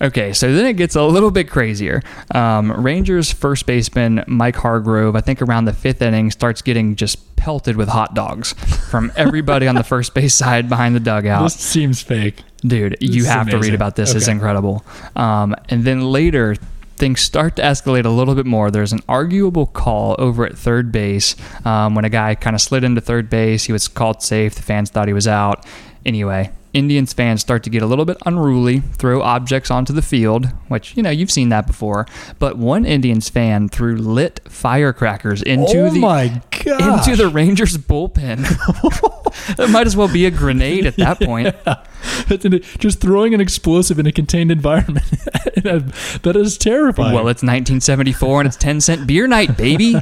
[0.00, 2.02] Okay, so then it gets a little bit crazier.
[2.32, 7.34] Um, Rangers first baseman Mike Hargrove, I think around the fifth inning, starts getting just
[7.34, 8.52] pelted with hot dogs
[8.90, 11.42] from everybody on the first base side behind the dugout.
[11.42, 12.44] This seems fake.
[12.60, 14.14] Dude, you is have to read about this.
[14.14, 14.84] It's incredible.
[15.16, 16.54] Um, and then later,
[16.98, 18.70] things start to escalate a little bit more.
[18.70, 22.84] There's an arguable call over at third base um, when a guy kind of slid
[22.84, 23.64] into third base.
[23.64, 24.54] He was called safe.
[24.54, 25.64] The fans thought he was out.
[26.04, 30.46] Anyway, Indians fans start to get a little bit unruly, throw objects onto the field,
[30.68, 32.06] which, you know, you've seen that before.
[32.38, 38.42] But one Indians fan threw lit firecrackers into oh the into the Rangers bullpen.
[39.56, 41.54] that might as well be a grenade at that point.
[42.78, 45.06] Just throwing an explosive in a contained environment.
[45.56, 47.12] that is terrifying.
[47.12, 49.96] Well, it's 1974 and it's 10 cent beer night, baby.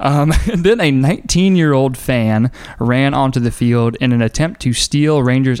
[0.00, 4.60] um, and then a 19 year old fan ran onto the field in an attempt
[4.62, 5.60] to steal Rangers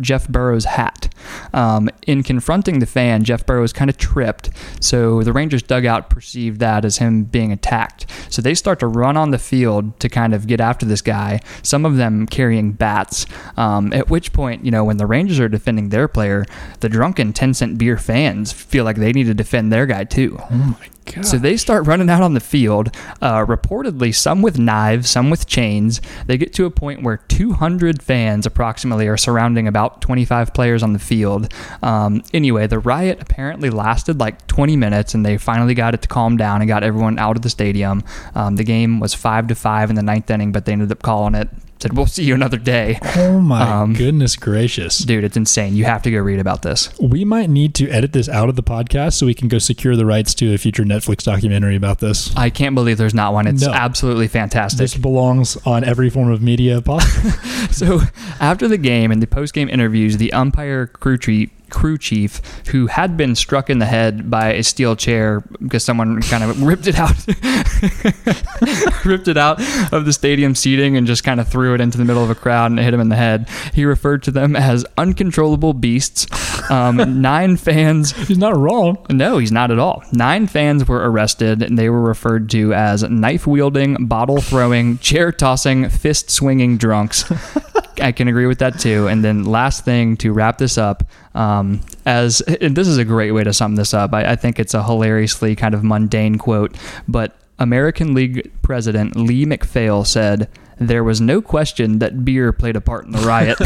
[0.00, 1.08] Jeff Burroughs' hat.
[1.52, 6.60] Um, in confronting the fan, Jeff Burroughs kind of tripped, so the Rangers dugout perceived
[6.60, 8.06] that as him being attacked.
[8.28, 11.40] So they start to run on the field to kind of get after this guy,
[11.62, 13.26] some of them carrying bats.
[13.56, 16.44] Um, at which point, you know, when the Rangers are defending their player,
[16.80, 20.38] the drunken 10 cent beer fans feel like they need to defend their guy too.
[20.40, 20.88] oh my
[21.22, 25.46] So they start running out on the field, uh, reportedly some with knives, some with
[25.46, 26.00] chains.
[26.26, 30.92] They get to a point where 200 fans approximately are surrounding about 25 players on
[30.92, 31.52] the field.
[31.82, 36.08] Um, anyway, the riot apparently lasted like 20 minutes, and they finally got it to
[36.08, 38.02] calm down and got everyone out of the stadium.
[38.34, 41.02] Um, the game was five to five in the ninth inning, but they ended up
[41.02, 41.48] calling it.
[41.82, 42.96] Said we'll see you another day.
[43.16, 44.98] oh my um, goodness gracious!
[44.98, 45.74] Dude, it's insane.
[45.74, 46.96] You have to go read about this.
[47.00, 49.96] We might need to edit this out of the podcast so we can go secure
[49.96, 52.32] the rights to a future Netflix documentary about this.
[52.36, 53.48] I can't believe there's not one.
[53.48, 53.72] It's No.
[53.72, 54.78] absolutely fantastic.
[54.78, 57.32] This belongs on every form of media possible.
[57.72, 58.00] So
[58.38, 63.16] after the game and the post-game interviews, the umpire crew chief, crew chief, who had
[63.16, 66.96] been struck in the head by a steel chair because someone kind of ripped it
[66.96, 67.16] out,
[69.04, 69.60] ripped it out
[69.92, 72.34] of the stadium seating and just kind of threw it into the middle of a
[72.34, 73.48] crowd and it hit him in the head.
[73.72, 76.26] He referred to them as uncontrollable beasts.
[76.70, 78.98] Um, nine fans He's not wrong.
[79.10, 80.02] no, he's not at all.
[80.12, 85.32] Nine fans were arrested, and they were referred to as knife wielding, bottle throwing, chair
[85.32, 87.30] tossing, fist swinging drunks.
[88.00, 89.06] I can agree with that too.
[89.06, 93.32] And then, last thing to wrap this up, um, as and this is a great
[93.32, 94.12] way to sum this up.
[94.14, 99.44] I, I think it's a hilariously kind of mundane quote, but American League President Lee
[99.44, 100.48] MacPhail said,
[100.78, 103.58] "There was no question that beer played a part in the riot."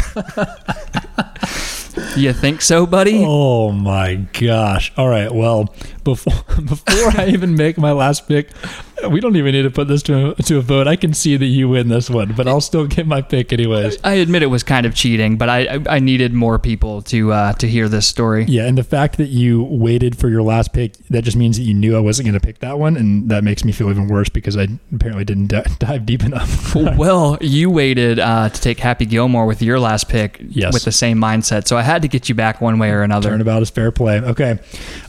[2.21, 3.23] You think so, buddy?
[3.25, 4.93] Oh my gosh!
[4.97, 5.33] All right.
[5.33, 5.75] Well,
[6.05, 6.33] before
[6.65, 8.51] before I even make my last pick,
[9.11, 10.87] we don't even need to put this to a, to a vote.
[10.87, 13.99] I can see that you win this one, but I'll still get my pick anyways.
[14.05, 17.53] I admit it was kind of cheating, but I I, needed more people to uh,
[17.55, 18.45] to hear this story.
[18.45, 21.65] Yeah, and the fact that you waited for your last pick, that just means that
[21.65, 24.09] you knew I wasn't going to pick that one, and that makes me feel even
[24.09, 26.75] worse because I apparently didn't di- dive deep enough.
[26.75, 30.73] Well, you waited uh, to take Happy Gilmore with your last pick Yes.
[30.73, 33.31] with the same mindset, so I had to get you back one way or another.
[33.31, 34.21] Turnabout is fair play.
[34.21, 34.59] Okay.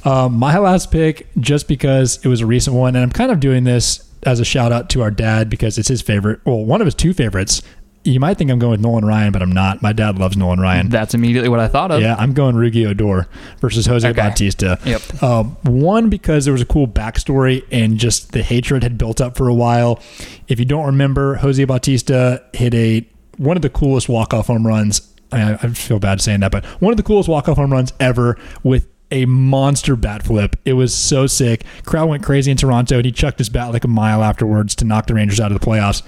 [0.03, 3.39] Um, my last pick, just because it was a recent one, and I'm kind of
[3.39, 3.76] doing this
[4.23, 6.39] as a shout out to our dad because it's his favorite.
[6.45, 7.61] Well, one of his two favorites.
[8.03, 9.81] You might think I'm going with Nolan Ryan, but I'm not.
[9.81, 10.87] My dad loves Nolan Ryan.
[10.87, 11.99] That's immediately what I thought of.
[12.01, 13.27] Yeah, I'm going Rugi Odor
[13.59, 14.15] versus Jose Okay.
[14.21, 14.79] Bautista.
[14.85, 15.21] Yep.
[15.21, 19.35] Um, one because there was a cool backstory and just the hatred had built up
[19.35, 20.01] for a while.
[20.47, 24.65] If you don't remember, Jose Bautista hit a one of the coolest walk off home
[24.65, 25.01] runs.
[25.33, 27.91] I, I feel bad saying that, but one of the coolest walk off home runs
[27.99, 30.55] ever with a monster bat flip.
[30.65, 31.63] It was so sick.
[31.85, 34.85] Crowd went crazy in Toronto, and he chucked his bat like a mile afterwards to
[34.85, 36.01] knock the Rangers out of the playoffs.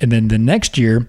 [0.00, 1.08] And then the next year,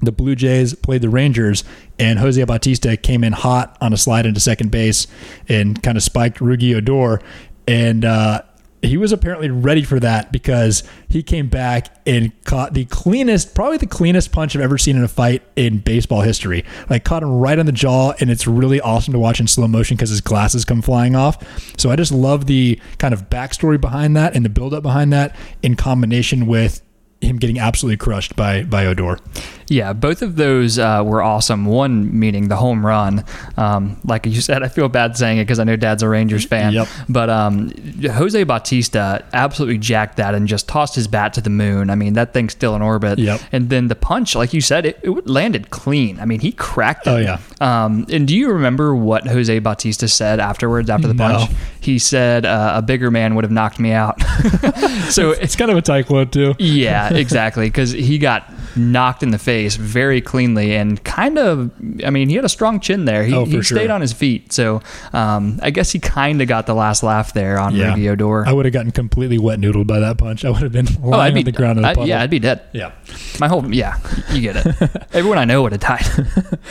[0.00, 1.64] the Blue Jays played the Rangers,
[1.98, 5.06] and Jose Bautista came in hot on a slide into second base
[5.48, 7.20] and kind of spiked Rugi Odor.
[7.66, 8.42] And uh,
[8.82, 13.76] he was apparently ready for that because he came back and caught the cleanest, probably
[13.76, 16.64] the cleanest punch I've ever seen in a fight in baseball history.
[16.88, 19.66] Like caught him right on the jaw, and it's really awesome to watch in slow
[19.66, 21.42] motion because his glasses come flying off.
[21.78, 25.34] So I just love the kind of backstory behind that and the buildup behind that
[25.62, 26.82] in combination with
[27.20, 29.18] him getting absolutely crushed by by Odor.
[29.68, 31.66] Yeah, both of those uh, were awesome.
[31.66, 33.24] One meaning the home run.
[33.56, 36.44] Um, like you said, I feel bad saying it because I know Dad's a Rangers
[36.46, 36.72] fan.
[36.72, 36.88] Yep.
[37.08, 37.70] But um,
[38.02, 41.90] Jose Bautista absolutely jacked that and just tossed his bat to the moon.
[41.90, 43.18] I mean, that thing's still in orbit.
[43.18, 43.40] Yep.
[43.52, 46.18] And then the punch, like you said, it, it landed clean.
[46.18, 47.10] I mean, he cracked it.
[47.10, 47.38] Oh, yeah.
[47.60, 51.28] Um, and do you remember what Jose Bautista said afterwards after the No.
[51.38, 51.50] punch?
[51.80, 54.20] He said, uh, "A bigger man would have knocked me out."
[55.10, 56.54] so It's kind of a tight quote too.
[56.58, 57.66] yeah, exactly.
[57.68, 61.70] Because he got knocked in the face very cleanly and kind of,
[62.04, 63.24] I mean, he had a strong chin there.
[63.24, 63.62] He, Oh, he sure.
[63.78, 64.52] stayed on his feet.
[64.52, 64.80] So
[65.12, 67.90] um, I guess he kind of got the last laugh there on Yeah.
[67.90, 68.46] Rudy Odor.
[68.46, 70.44] I would have gotten completely wet noodled by that punch.
[70.44, 72.06] I would have been Oh, lying I'd be on the ground in a puddle.
[72.06, 72.62] yeah, I'd be dead.
[72.72, 72.92] yeah.
[73.40, 73.98] My whole, yeah,
[74.32, 75.06] you get it.
[75.12, 76.06] Everyone I know would have died.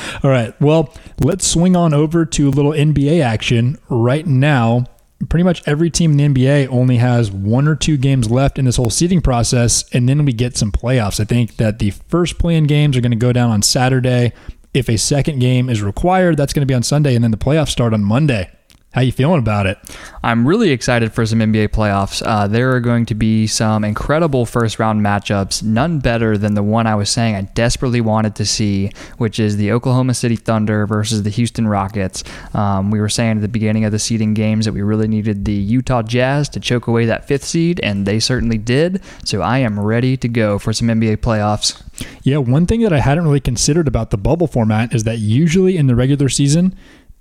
[0.23, 0.60] All right.
[0.62, 4.86] Well, let's swing on over to a little NBA action right now.
[5.30, 8.65] Pretty much every team in the NBA only has one or two games left in
[8.65, 11.19] this whole seeding process, and then we get some playoffs.
[11.19, 14.32] I think that the first play-in games are going to go down on Saturday.
[14.73, 17.38] If a second game is required, that's going to be on Sunday, and then the
[17.38, 18.51] playoffs start on Monday.
[18.93, 19.78] How you feeling about it?
[20.23, 22.23] I'm really excited for some NBA playoffs.
[22.26, 26.63] Uh, there are going to be some incredible first round matchups, none better than the
[26.63, 30.88] one I was saying I desperately wanted to see, which is the Oklahoma City Thunder
[30.88, 32.23] versus the Houston Rockets.
[32.54, 35.43] Um, we were saying at the beginning of the seeding games that we really needed
[35.43, 39.04] the Utah Jazz to choke away that fifth seed, and they certainly did.
[39.26, 41.84] So I am ready to go for some NBA playoffs.
[42.23, 45.78] Yeah, one thing that I hadn't really considered about the bubble format is that usually
[45.78, 46.73] in the regular season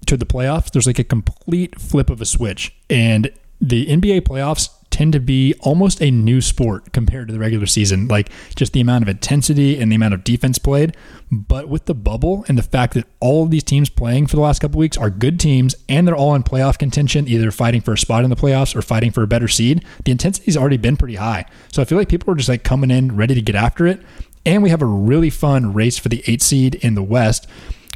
[0.06, 2.74] to the playoffs, there's like a complete flip of a switch.
[2.88, 7.66] And the NBA playoffs tend to be almost a new sport compared to the regular
[7.66, 10.96] season, like just the amount of intensity and the amount of defense played.
[11.30, 14.42] But with the bubble and the fact that all of these teams playing for the
[14.42, 17.92] last couple weeks are good teams and they're all in playoff contention, either fighting for
[17.92, 20.96] a spot in the playoffs or fighting for a better seed, the intensity's already been
[20.96, 21.44] pretty high.
[21.72, 24.00] So I feel like people are just like coming in ready to get after it.
[24.46, 27.46] And we have a really fun race for the eight seed in the West.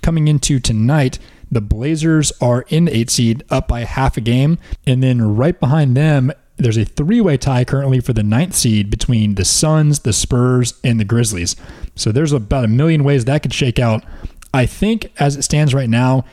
[0.02, 1.18] Coming into tonight,
[1.50, 4.58] the Blazers are in eight seed up by half a game.
[4.86, 8.90] And then right behind them, there's a three way tie currently for the ninth seed
[8.90, 11.56] between the Suns, the Spurs, and the Grizzlies.
[11.94, 14.04] So there's about a million ways that could shake out.
[14.52, 16.24] I think as it stands right now,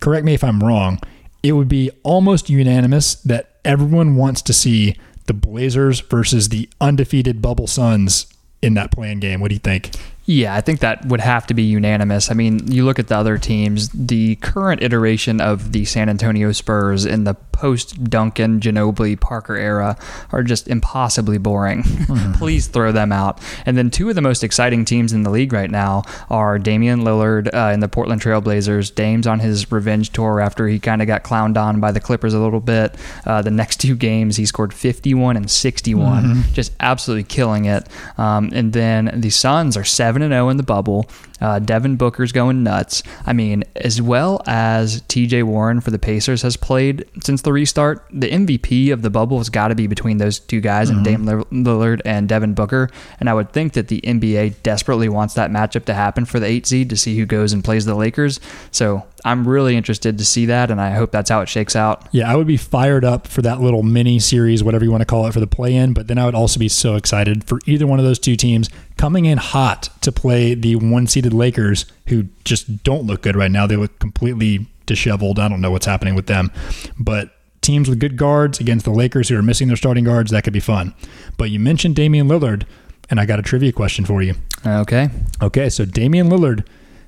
[0.00, 0.98] correct me if I'm wrong,
[1.42, 7.42] it would be almost unanimous that everyone wants to see the Blazers versus the undefeated
[7.42, 8.26] Bubble Suns
[8.60, 9.40] in that play-in game.
[9.40, 9.90] What do you think?
[10.24, 12.30] Yeah, I think that would have to be unanimous.
[12.30, 16.52] I mean, you look at the other teams, the current iteration of the San Antonio
[16.52, 19.96] Spurs in the post Duncan, Ginobili, Parker era
[20.32, 21.82] are just impossibly boring.
[22.34, 23.40] Please throw them out.
[23.66, 27.02] And then two of the most exciting teams in the league right now are Damian
[27.02, 28.94] Lillard uh, in the Portland Trailblazers.
[28.94, 32.34] Dame's on his revenge tour after he kind of got clowned on by the Clippers
[32.34, 32.96] a little bit.
[33.26, 37.88] Uh, the next two games, he scored 51 and 61, just absolutely killing it.
[38.18, 41.06] Um, and then the Suns are 7 and 0 in the bubble.
[41.42, 43.02] Uh, Devin Booker's going nuts.
[43.26, 48.06] I mean, as well as TJ Warren for the Pacers has played since the restart,
[48.10, 51.24] the MVP of the bubble has got to be between those two guys, and Dame
[51.24, 52.88] Lillard and Devin Booker.
[53.18, 56.46] And I would think that the NBA desperately wants that matchup to happen for the
[56.46, 58.38] eight seed to see who goes and plays the Lakers.
[58.70, 62.08] So I'm really interested to see that, and I hope that's how it shakes out.
[62.12, 65.06] Yeah, I would be fired up for that little mini series, whatever you want to
[65.06, 65.92] call it, for the play in.
[65.92, 68.68] But then I would also be so excited for either one of those two teams
[68.96, 73.50] coming in hot to play the one seeded Lakers, who just don't look good right
[73.50, 73.66] now.
[73.66, 75.38] They look completely disheveled.
[75.38, 76.50] I don't know what's happening with them.
[76.98, 80.44] But teams with good guards against the Lakers who are missing their starting guards, that
[80.44, 80.94] could be fun.
[81.38, 82.66] But you mentioned Damian Lillard,
[83.10, 84.34] and I got a trivia question for you.
[84.66, 85.10] Okay.
[85.40, 86.64] Okay, so Damian Lillard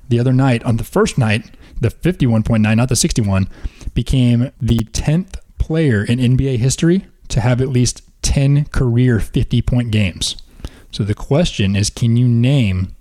[0.07, 3.49] the other night, on the first night, the 51.9, not the 61,
[3.93, 9.91] became the 10th player in NBA history to have at least 10 career 50 point
[9.91, 10.35] games.
[10.91, 12.94] So the question is can you name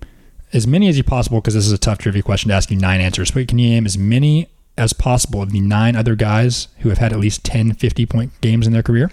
[0.55, 2.77] as many as you possible because this is a tough trivia question to ask you
[2.77, 4.49] nine answers, but can you name as many
[4.79, 8.41] as possible of the nine other guys who have had at least 10 50 point
[8.41, 9.11] games in their career?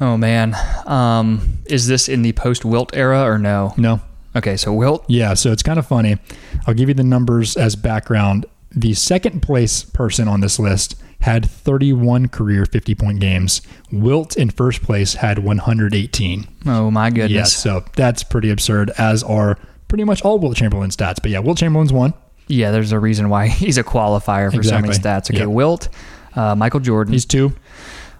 [0.00, 3.74] Oh man, um, is this in the post Wilt era or no?
[3.76, 4.00] No.
[4.34, 5.04] Okay, so Wilt.
[5.08, 6.18] Yeah, so it's kind of funny.
[6.66, 8.46] I'll give you the numbers as background.
[8.70, 13.60] The second place person on this list had 31 career 50 point games.
[13.90, 16.46] Wilt in first place had 118.
[16.66, 17.30] Oh my goodness.
[17.30, 19.58] Yes, so that's pretty absurd, as are
[19.88, 21.16] pretty much all Wilt Chamberlain stats.
[21.20, 22.14] But yeah, Wilt Chamberlain's one.
[22.46, 25.30] Yeah, there's a reason why he's a qualifier for so many stats.
[25.30, 25.48] Okay, Yep.
[25.48, 25.88] Wilt,
[26.34, 27.52] uh, Michael Jordan, He's two.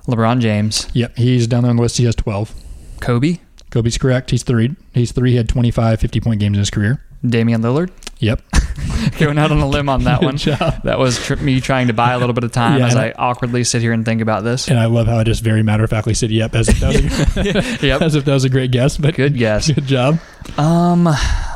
[0.06, 1.98] LeBron James, Yep, he's down there on the list.
[1.98, 2.54] He has 12.
[3.00, 3.38] Kobe,
[3.70, 4.30] Kobe's correct.
[4.30, 4.74] He's three.
[4.94, 5.32] He's three.
[5.32, 7.04] He had 25 50 point games in his career.
[7.26, 7.90] Damian Lillard.
[8.18, 8.42] Yep.
[9.18, 10.36] Going out on a limb on that one.
[10.36, 10.82] job.
[10.84, 13.02] That was tri- me trying to buy a little bit of time Yeah, as and
[13.02, 14.68] I awkwardly sit here and think about this.
[14.68, 16.88] And I love how I just very matter of factly said yep as if that
[16.88, 18.02] was a, Yep.
[18.02, 18.96] as if that was a great guess.
[18.96, 19.70] But Good guess.
[19.72, 20.18] good job.
[20.56, 21.08] Um,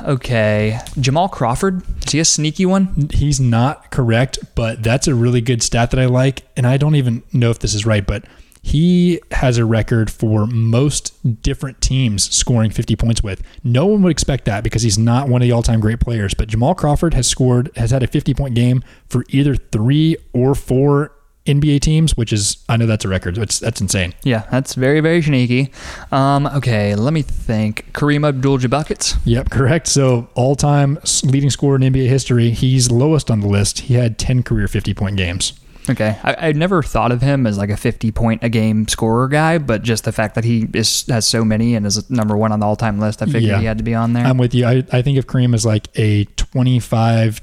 [0.04, 0.78] okay.
[1.00, 1.82] Jamal Crawford.
[2.06, 3.08] Is he a sneaky one?
[3.12, 6.42] He's not correct, but that's a really good stat that I like.
[6.56, 8.24] And I don't even know if this is right, but
[8.62, 13.42] he has a record for most different teams scoring 50 points with.
[13.64, 16.32] No one would expect that because he's not one of the all time great players.
[16.32, 20.54] But Jamal Crawford has scored, has had a 50 point game for either three or
[20.54, 21.12] four
[21.44, 23.36] NBA teams, which is, I know that's a record.
[23.36, 24.14] It's, that's insane.
[24.22, 25.72] Yeah, that's very, very sneaky.
[26.12, 27.92] Um, okay, let me think.
[27.92, 29.18] Kareem Abdul-Jabbar.
[29.24, 29.88] Yep, correct.
[29.88, 33.80] So all time leading scorer in NBA history, he's lowest on the list.
[33.80, 35.54] He had 10 career 50 point games.
[35.90, 39.26] Okay, I, I never thought of him as like a 50 point a game scorer
[39.28, 42.52] guy, but just the fact that he is has so many and is number one
[42.52, 43.58] on the all time list, I figured Yeah.
[43.58, 44.24] he had to be on there.
[44.24, 44.64] I'm with you.
[44.66, 47.40] I, I think of Kareem as like a 25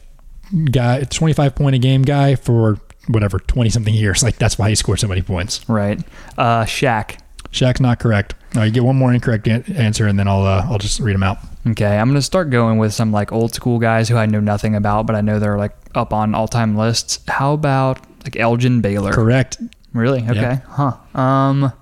[0.72, 4.24] guy, 25 point a game guy for whatever 20 something years.
[4.30, 5.68] Like that's why he scored so many points.
[5.68, 6.00] right.
[6.38, 7.20] Uh, Shaq.
[7.52, 8.36] Shaq's not correct.
[8.56, 11.00] All right, you get one more incorrect an- answer, and then I'll uh, I'll just
[11.00, 11.40] read them out.
[11.68, 14.76] Okay, I'm gonna start going with some like old school guys who I know nothing
[14.76, 17.20] about, but I know they're like up on all time lists.
[17.28, 19.12] How about like Elgin Baylor?
[19.12, 19.58] Correct.
[19.94, 20.22] Really?
[20.22, 20.34] Okay.
[20.36, 20.60] Yeah.
[20.68, 21.20] Huh.
[21.20, 21.74] Um.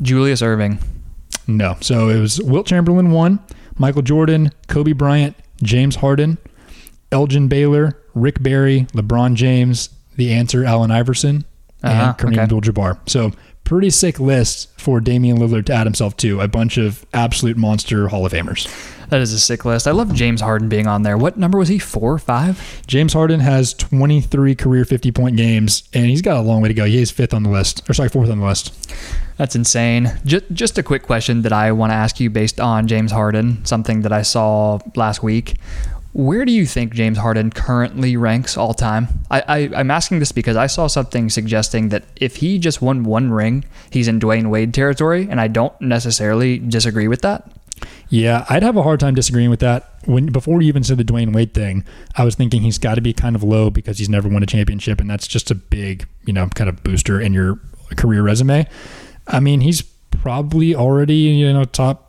[0.00, 0.80] Julius Erving.
[1.46, 1.76] No.
[1.80, 3.40] So it was Wilt Chamberlain one,
[3.78, 6.38] Michael Jordan, Kobe Bryant, James Harden,
[7.10, 11.44] Elgin Baylor, Rick Barry, LeBron James, the answer Allen Iverson,
[11.82, 12.42] Uh-huh, and Kareem okay.
[12.42, 12.98] Abdul-Jabbar.
[13.08, 13.32] So
[13.64, 16.40] pretty sick list for Damian Lillard to add himself to.
[16.40, 18.66] A bunch of absolute monster Hall of Famers.
[19.08, 19.88] That is a sick list.
[19.88, 21.16] I love James Harden being on there.
[21.16, 21.78] What number was he?
[21.78, 22.82] Four, or five?
[22.86, 26.74] James Harden has 23 career 50 point games, and he's got a long way to
[26.74, 26.84] go.
[26.84, 28.74] He's fifth on the list, or sorry, fourth on the list.
[29.38, 30.12] That's insane.
[30.26, 33.64] Just, just a quick question that I want to ask you based on James Harden,
[33.64, 35.56] something that I saw last week.
[36.12, 39.08] Where do you think James Harden currently ranks all time?
[39.30, 43.04] I, I, I'm asking this because I saw something suggesting that if he just won
[43.04, 47.50] one ring, he's in Dwyane Wade territory, and I don't necessarily disagree with that.
[48.08, 49.94] Yeah, I'd have a hard time disagreeing with that.
[50.04, 51.84] When before you even said the Dwyane Wade thing,
[52.16, 54.46] I was thinking he's got to be kind of low because he's never won a
[54.46, 57.58] championship, and that's just a big, you know, kind of booster in your
[57.96, 58.66] career resume.
[59.26, 62.08] I mean, he's probably already, you know, top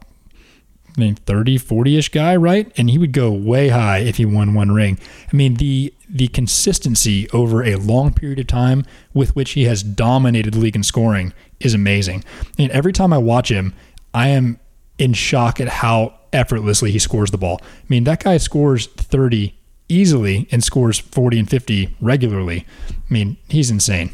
[0.97, 2.71] I mean 30, 40-ish guy, right?
[2.77, 4.99] And he would go way high if he won one ring.
[5.31, 9.83] I mean, the the consistency over a long period of time with which he has
[9.83, 12.23] dominated the league in scoring is amazing.
[12.57, 13.73] And every time I watch him,
[14.13, 14.59] I am
[14.99, 17.59] in shock at how effortlessly he scores the ball.
[17.63, 19.55] I mean, that guy scores 30
[19.87, 22.67] easily and scores 40 and 50 regularly.
[22.89, 24.11] I mean, he's insane.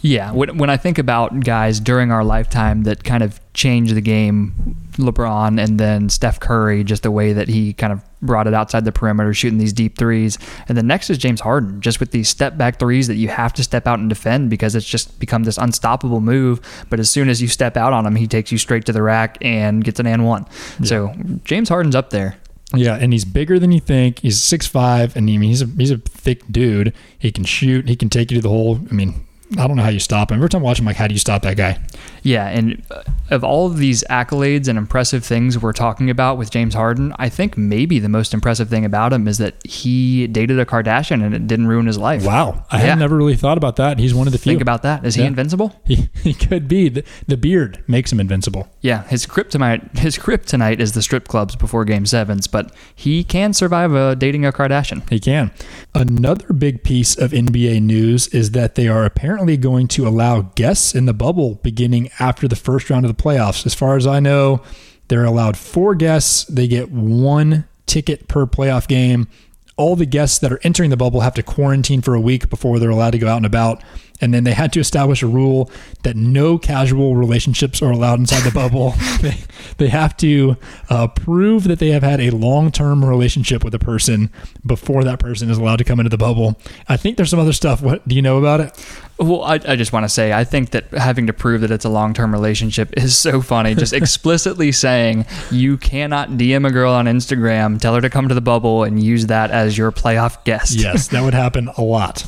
[0.00, 4.00] Yeah, when, when I think about guys during our lifetime that kind of changed the
[4.00, 8.54] game, LeBron and then Steph Curry, just the way that he kind of brought it
[8.54, 10.38] outside the perimeter, shooting these deep threes.
[10.68, 13.52] And then next is James Harden, just with these step back threes that you have
[13.54, 16.60] to step out and defend because it's just become this unstoppable move.
[16.90, 19.02] But as soon as you step out on him, he takes you straight to the
[19.02, 20.46] rack and gets an and one.
[20.84, 22.36] So James Harden's up there.
[22.74, 24.18] Yeah, and he's bigger than you think.
[24.18, 26.92] He's six five, and I mean, he's a he's a thick dude.
[27.18, 27.88] He can shoot.
[27.88, 28.78] He can take you to the hole.
[28.90, 29.26] I mean,
[29.56, 30.36] I don't know how you stop him.
[30.36, 31.80] Every time I watch him, like, how do you stop that guy?
[32.22, 36.50] Yeah, and uh, of all of these accolades and impressive things we're talking about with
[36.50, 40.58] James Harden, I think maybe the most impressive thing about him is that he dated
[40.58, 42.24] a Kardashian and it didn't ruin his life.
[42.24, 42.86] Wow, I Yeah.
[42.90, 43.98] had never really thought about that.
[43.98, 44.52] He's one of the few.
[44.52, 45.04] Think about that.
[45.04, 45.74] Is he invincible?
[45.88, 46.88] He, he could be.
[46.90, 48.68] The, the beard makes him invincible.
[48.82, 53.52] Yeah, his kryptonite his kryptonite is the strip clubs before game sevens, but he can
[53.54, 55.08] survive uh, dating a Kardashian.
[55.08, 55.50] He can.
[55.94, 60.94] Another big piece of NBA news is that they are apparently going to allow guests
[60.94, 63.66] in the bubble beginning after the first round of the playoffs.
[63.66, 64.62] As far as I know,
[65.08, 66.44] they're allowed four guests.
[66.44, 69.28] They get one ticket per playoff game.
[69.76, 72.78] All the guests that are entering the bubble have to quarantine for a week before
[72.78, 73.82] they're allowed to go out and about.
[74.20, 75.70] And then they had to establish a rule
[76.02, 78.94] that no casual relationships are allowed inside the bubble.
[79.20, 79.36] they,
[79.78, 80.56] they have to
[80.90, 84.30] uh, prove that they have had a long term relationship with a person
[84.66, 86.58] before that person is allowed to come into the bubble.
[86.88, 87.80] I think there's some other stuff.
[87.80, 89.00] What do you know about it?
[89.18, 91.84] Well, I, I just want to say, I think that having to prove that it's
[91.84, 93.74] a long term relationship is so funny.
[93.74, 98.34] Just explicitly saying you cannot DM a girl on Instagram, tell her to come to
[98.34, 100.78] the bubble, and use that as your playoff guest.
[100.78, 102.24] Yes, that would happen a lot.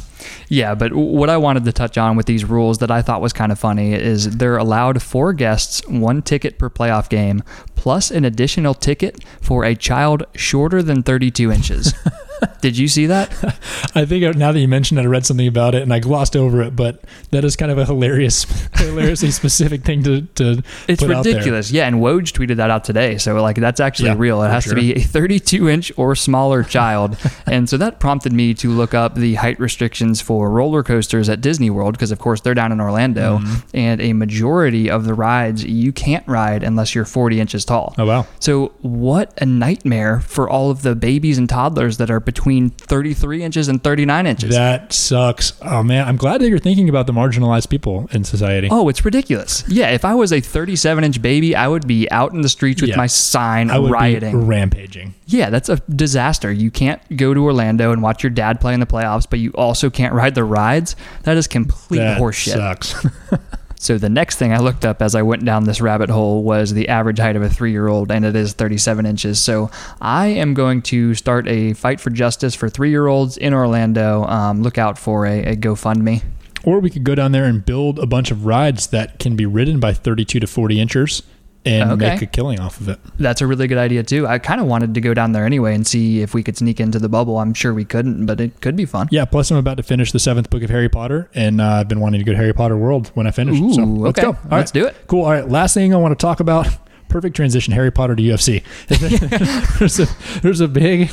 [0.49, 3.33] Yeah, but what I wanted to touch on with these rules that I thought was
[3.33, 7.43] kind of funny is they're allowed four guests, one ticket per playoff game,
[7.77, 11.95] plus an additional ticket for a child shorter than 32 inches.
[12.61, 13.31] Did you see that?
[13.95, 16.37] I think now that you mentioned it, I read something about it and I glossed
[16.37, 18.45] over it, but that is kind of a hilarious,
[18.77, 21.35] hilariously specific thing to, to It's put out there.
[21.35, 21.71] ridiculous.
[21.71, 23.19] Yeah, and Woj tweeted that out today.
[23.19, 24.43] So like that's actually Yeah, real.
[24.43, 24.75] It has sure.
[24.75, 27.17] to be a 32 inch or smaller child.
[27.47, 31.41] and so that prompted me to look up the height restrictions for roller coasters at
[31.41, 33.77] Disney World because of course they're down in Orlando Mm-hmm.
[33.77, 37.95] and a majority of the rides you can't ride unless you're 40 inches tall.
[37.99, 38.27] Oh, wow.
[38.41, 43.43] So what a nightmare for all of the babies and toddlers that are between 33
[43.45, 44.51] inches and 39 inches.
[44.51, 45.53] That sucks.
[45.63, 46.09] Oh, man.
[46.09, 48.67] I'm glad that you're thinking about the marginalized people in society.
[48.71, 49.63] Oh, it's ridiculous.
[49.69, 52.81] Yeah, if I was a 37 inch baby, I would be out in the streets
[52.81, 52.97] with Yeah.
[52.97, 54.41] my sign I would rioting.
[54.41, 55.15] be rampaging.
[55.27, 56.51] Yeah, that's a disaster.
[56.51, 59.53] You can't go to Orlando and watch your dad play in the playoffs, but you
[59.53, 60.97] also can't ride the rides.
[61.23, 62.55] That is complete That horseshit.
[62.55, 63.07] sucks.
[63.81, 66.75] So the next thing I looked up as I went down this rabbit hole was
[66.75, 69.41] the average height of a three-year-old, and it is 37 inches.
[69.41, 69.71] So
[70.03, 74.25] I am going to start a fight for justice for three-year-olds in Orlando.
[74.25, 76.23] Um, look out for a, a GoFundMe.
[76.63, 79.47] or we could go down there and build a bunch of rides that can be
[79.47, 81.23] ridden by 32 to 40 inchers
[81.65, 82.11] and Okay.
[82.11, 82.99] make a killing off of it.
[83.19, 84.27] That's a really good idea too.
[84.27, 86.81] I kind of wanted to go down there anyway and see if we could sneak
[86.81, 87.39] into the bubble.
[87.39, 89.09] I'm sure we couldn't, but it could be fun.
[89.11, 91.89] Yeah, plus I'm about to finish the seventh book of Harry Potter, and uh, I've
[91.89, 93.59] been wanting to go to Harry Potter World when I finish.
[93.75, 94.31] so Ooh, let's okay.
[94.33, 94.39] go.
[94.51, 94.97] All Let's do it.
[95.07, 95.25] Cool.
[95.25, 95.49] All right.
[95.49, 96.67] Last thing I want to talk about.
[97.09, 97.73] Perfect transition.
[97.75, 98.63] Harry Potter to UFC.
[99.79, 100.07] there's a
[100.43, 101.11] there's a big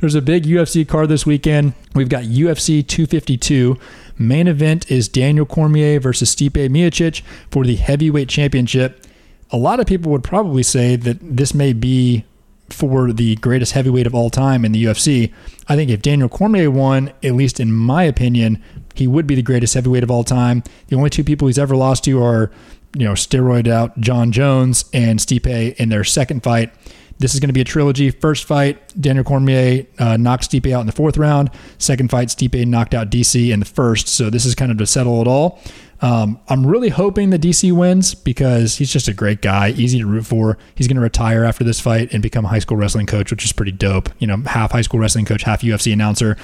[0.00, 1.72] there's a big UFC card this weekend.
[1.94, 3.76] We've got UFC 252.
[4.16, 9.04] Main event is Daniel Cormier versus Stipe Miocic for the heavyweight championship.
[9.52, 12.24] A lot of people would probably say that this may be
[12.72, 15.32] for the greatest heavyweight of all time in the UFC.
[15.68, 18.62] I think if Daniel Cormier won, at least in my opinion,
[18.94, 20.62] he would be the greatest heavyweight of all time.
[20.88, 22.50] The only two people he's ever lost to are,
[22.96, 26.72] you know, steroid out Jon Jones and Stipe in their second fight.
[27.18, 28.10] This is going to be a trilogy.
[28.10, 31.50] First fight, Daniel Cormier uh, knocked Stipe out in the fourth round.
[31.76, 34.08] Second fight, Stipe knocked out DC in the first.
[34.08, 35.60] So this is kind of to settle it all.
[36.02, 40.06] Um, I'm really hoping that DC wins because he's just a great guy, easy to
[40.06, 40.56] root for.
[40.74, 43.44] He's going to retire after this fight and become a high school wrestling coach, which
[43.44, 44.08] is pretty dope.
[44.18, 46.36] You know, half high school wrestling coach, half UFC announcer.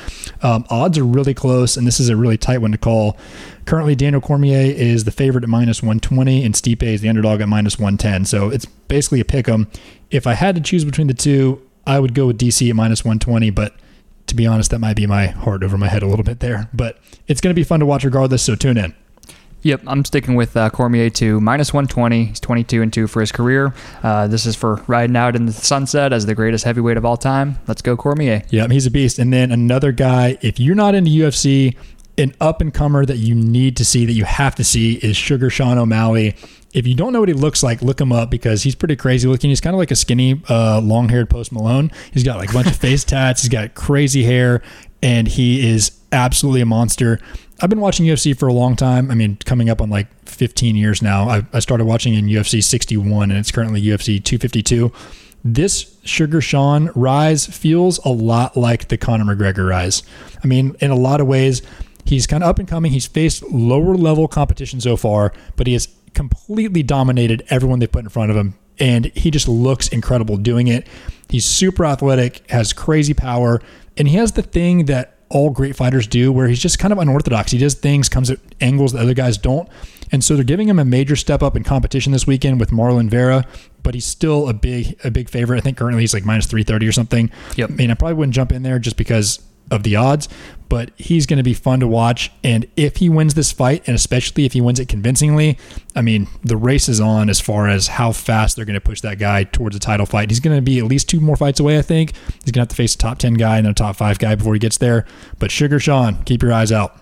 [0.43, 3.17] Um, odds are really close, and this is a really tight one to call.
[3.65, 7.49] Currently, Daniel Cormier is the favorite at minus 120, and Stipe is the underdog at
[7.49, 8.27] minus 110.
[8.27, 9.69] So it's basically a pick 'em.
[10.11, 13.05] If I had to choose between the two, I would go with DC at minus
[13.05, 13.75] 120, but
[14.27, 16.69] to be honest, that might be my heart over my head a little bit there.
[16.75, 18.95] But it's going to be fun to watch regardless, so tune in.
[19.67, 22.27] Yep, I'm sticking with uh, Cormier to minus 120.
[22.27, 23.75] He's 22 and 2 for his career.
[24.01, 27.17] Uh, this is for riding out in the sunset as the greatest heavyweight of all
[27.17, 27.59] time.
[27.67, 28.45] Let's go, Cormier.
[28.49, 29.19] Yeah, he's a beast.
[29.19, 31.75] And then another guy, if you're not into UFC,
[32.17, 35.17] an up and comer that you need to see, that you have to see, is
[35.17, 36.37] Sugar Sean O'Malley.
[36.73, 39.27] If you don't know what he looks like, look him up because he's pretty crazy
[39.27, 39.51] looking.
[39.51, 41.91] He's kind of like a skinny, uh, long haired Post Malone.
[42.13, 43.43] He's got like a bunch of face tats.
[43.43, 44.63] He's got crazy hair,
[45.03, 47.19] and he is absolutely a monster.
[47.61, 49.11] I've been watching UFC for a long time.
[49.11, 51.29] I mean, coming up on like 15 years now.
[51.29, 54.93] I, I started watching in UFC 61, and it's currently UFC 252
[55.55, 60.03] this Sugar Sean rise feels a lot like the Conor McGregor rise.
[60.43, 61.63] I mean, in a lot of ways,
[62.05, 62.91] he's kind of up and coming.
[62.91, 68.03] He's faced lower level competition so far, but he has completely dominated everyone they put
[68.03, 68.55] in front of him.
[68.79, 70.87] And he just looks incredible doing it.
[71.29, 73.63] He's super athletic, has crazy power,
[73.97, 76.99] and he has the thing that all great fighters do where he's just kind of
[76.99, 77.53] unorthodox.
[77.53, 79.69] He does things, comes at angles that other guys don't.
[80.13, 83.11] And so they're giving him a major step up in competition this weekend with Marlon
[83.11, 83.45] Vera,
[83.83, 85.59] but he's still a big a big favorite.
[85.59, 87.31] I think currently he's like minus 330 or something.
[87.57, 87.71] Yep.
[87.71, 89.41] I mean, I probably wouldn't jump in there just because
[89.71, 90.29] of the odds,
[90.69, 92.33] but he's going to be fun to watch.
[92.43, 95.59] And if he wins this fight, and especially if he wins it convincingly,
[95.95, 99.01] I mean, the race is on as far as how fast they're going to push
[99.03, 100.31] that guy towards a title fight.
[100.31, 102.15] He's going to be at least two more fights away, I think.
[102.45, 104.19] He's going to have to face a top 10 guy and then a top five
[104.19, 105.07] guy before he gets there.
[105.39, 107.01] But Sugar Sean, keep your eyes out.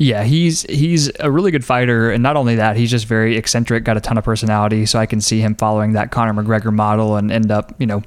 [0.00, 3.82] Yeah, he's he's a really good fighter, and not only that, he's just very eccentric,
[3.82, 4.86] got a ton of personality.
[4.86, 8.04] So I can see him following that Conor McGregor model and end up, you know,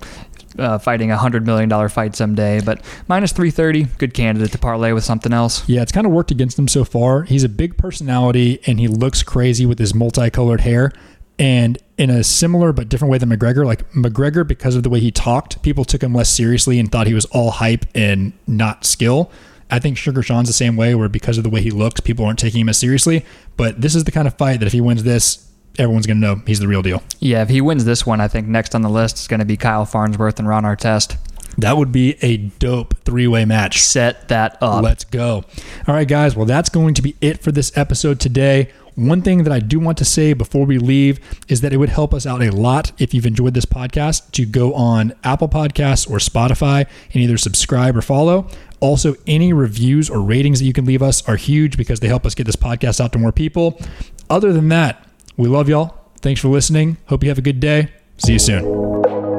[0.57, 2.61] uh, fighting a hundred million dollar fight someday.
[2.61, 5.67] But minus three thirty, good candidate to parlay with something else.
[5.67, 7.23] Yeah, it's kind of worked against him so far.
[7.23, 10.91] He's a big personality and he looks crazy with his multicolored hair.
[11.39, 14.99] And in a similar but different way than McGregor, like McGregor, because of the way
[14.99, 18.85] he talked, people took him less seriously and thought he was all hype and not
[18.85, 19.31] skill.
[19.71, 22.25] I think Sugar Sean's the same way, where because of the way he looks, people
[22.25, 23.25] aren't taking him as seriously.
[23.57, 26.21] But this is the kind of fight that if he wins this, everyone's going to
[26.21, 27.03] know he's the real deal.
[27.19, 29.45] Yeah, if he wins this one, I think next on the list is going to
[29.45, 31.17] be Kyle Farnsworth and Ron Artest.
[31.57, 33.81] That would be a dope three way match.
[33.81, 34.83] Set that up.
[34.83, 35.43] Let's go.
[35.87, 36.35] All right, guys.
[36.35, 38.71] Well, that's going to be it for this episode today.
[38.95, 41.89] One thing that I do want to say before we leave is that it would
[41.89, 46.09] help us out a lot if you've enjoyed this podcast to go on Apple Podcasts
[46.09, 48.47] or Spotify and either subscribe or follow.
[48.81, 52.25] Also, any reviews or ratings that you can leave us are huge because they help
[52.25, 53.79] us get this podcast out to more people.
[54.29, 55.07] Other than that,
[55.41, 55.97] we love y'all.
[56.19, 56.97] Thanks for listening.
[57.07, 57.89] Hope you have a good day.
[58.17, 59.30] See you soon.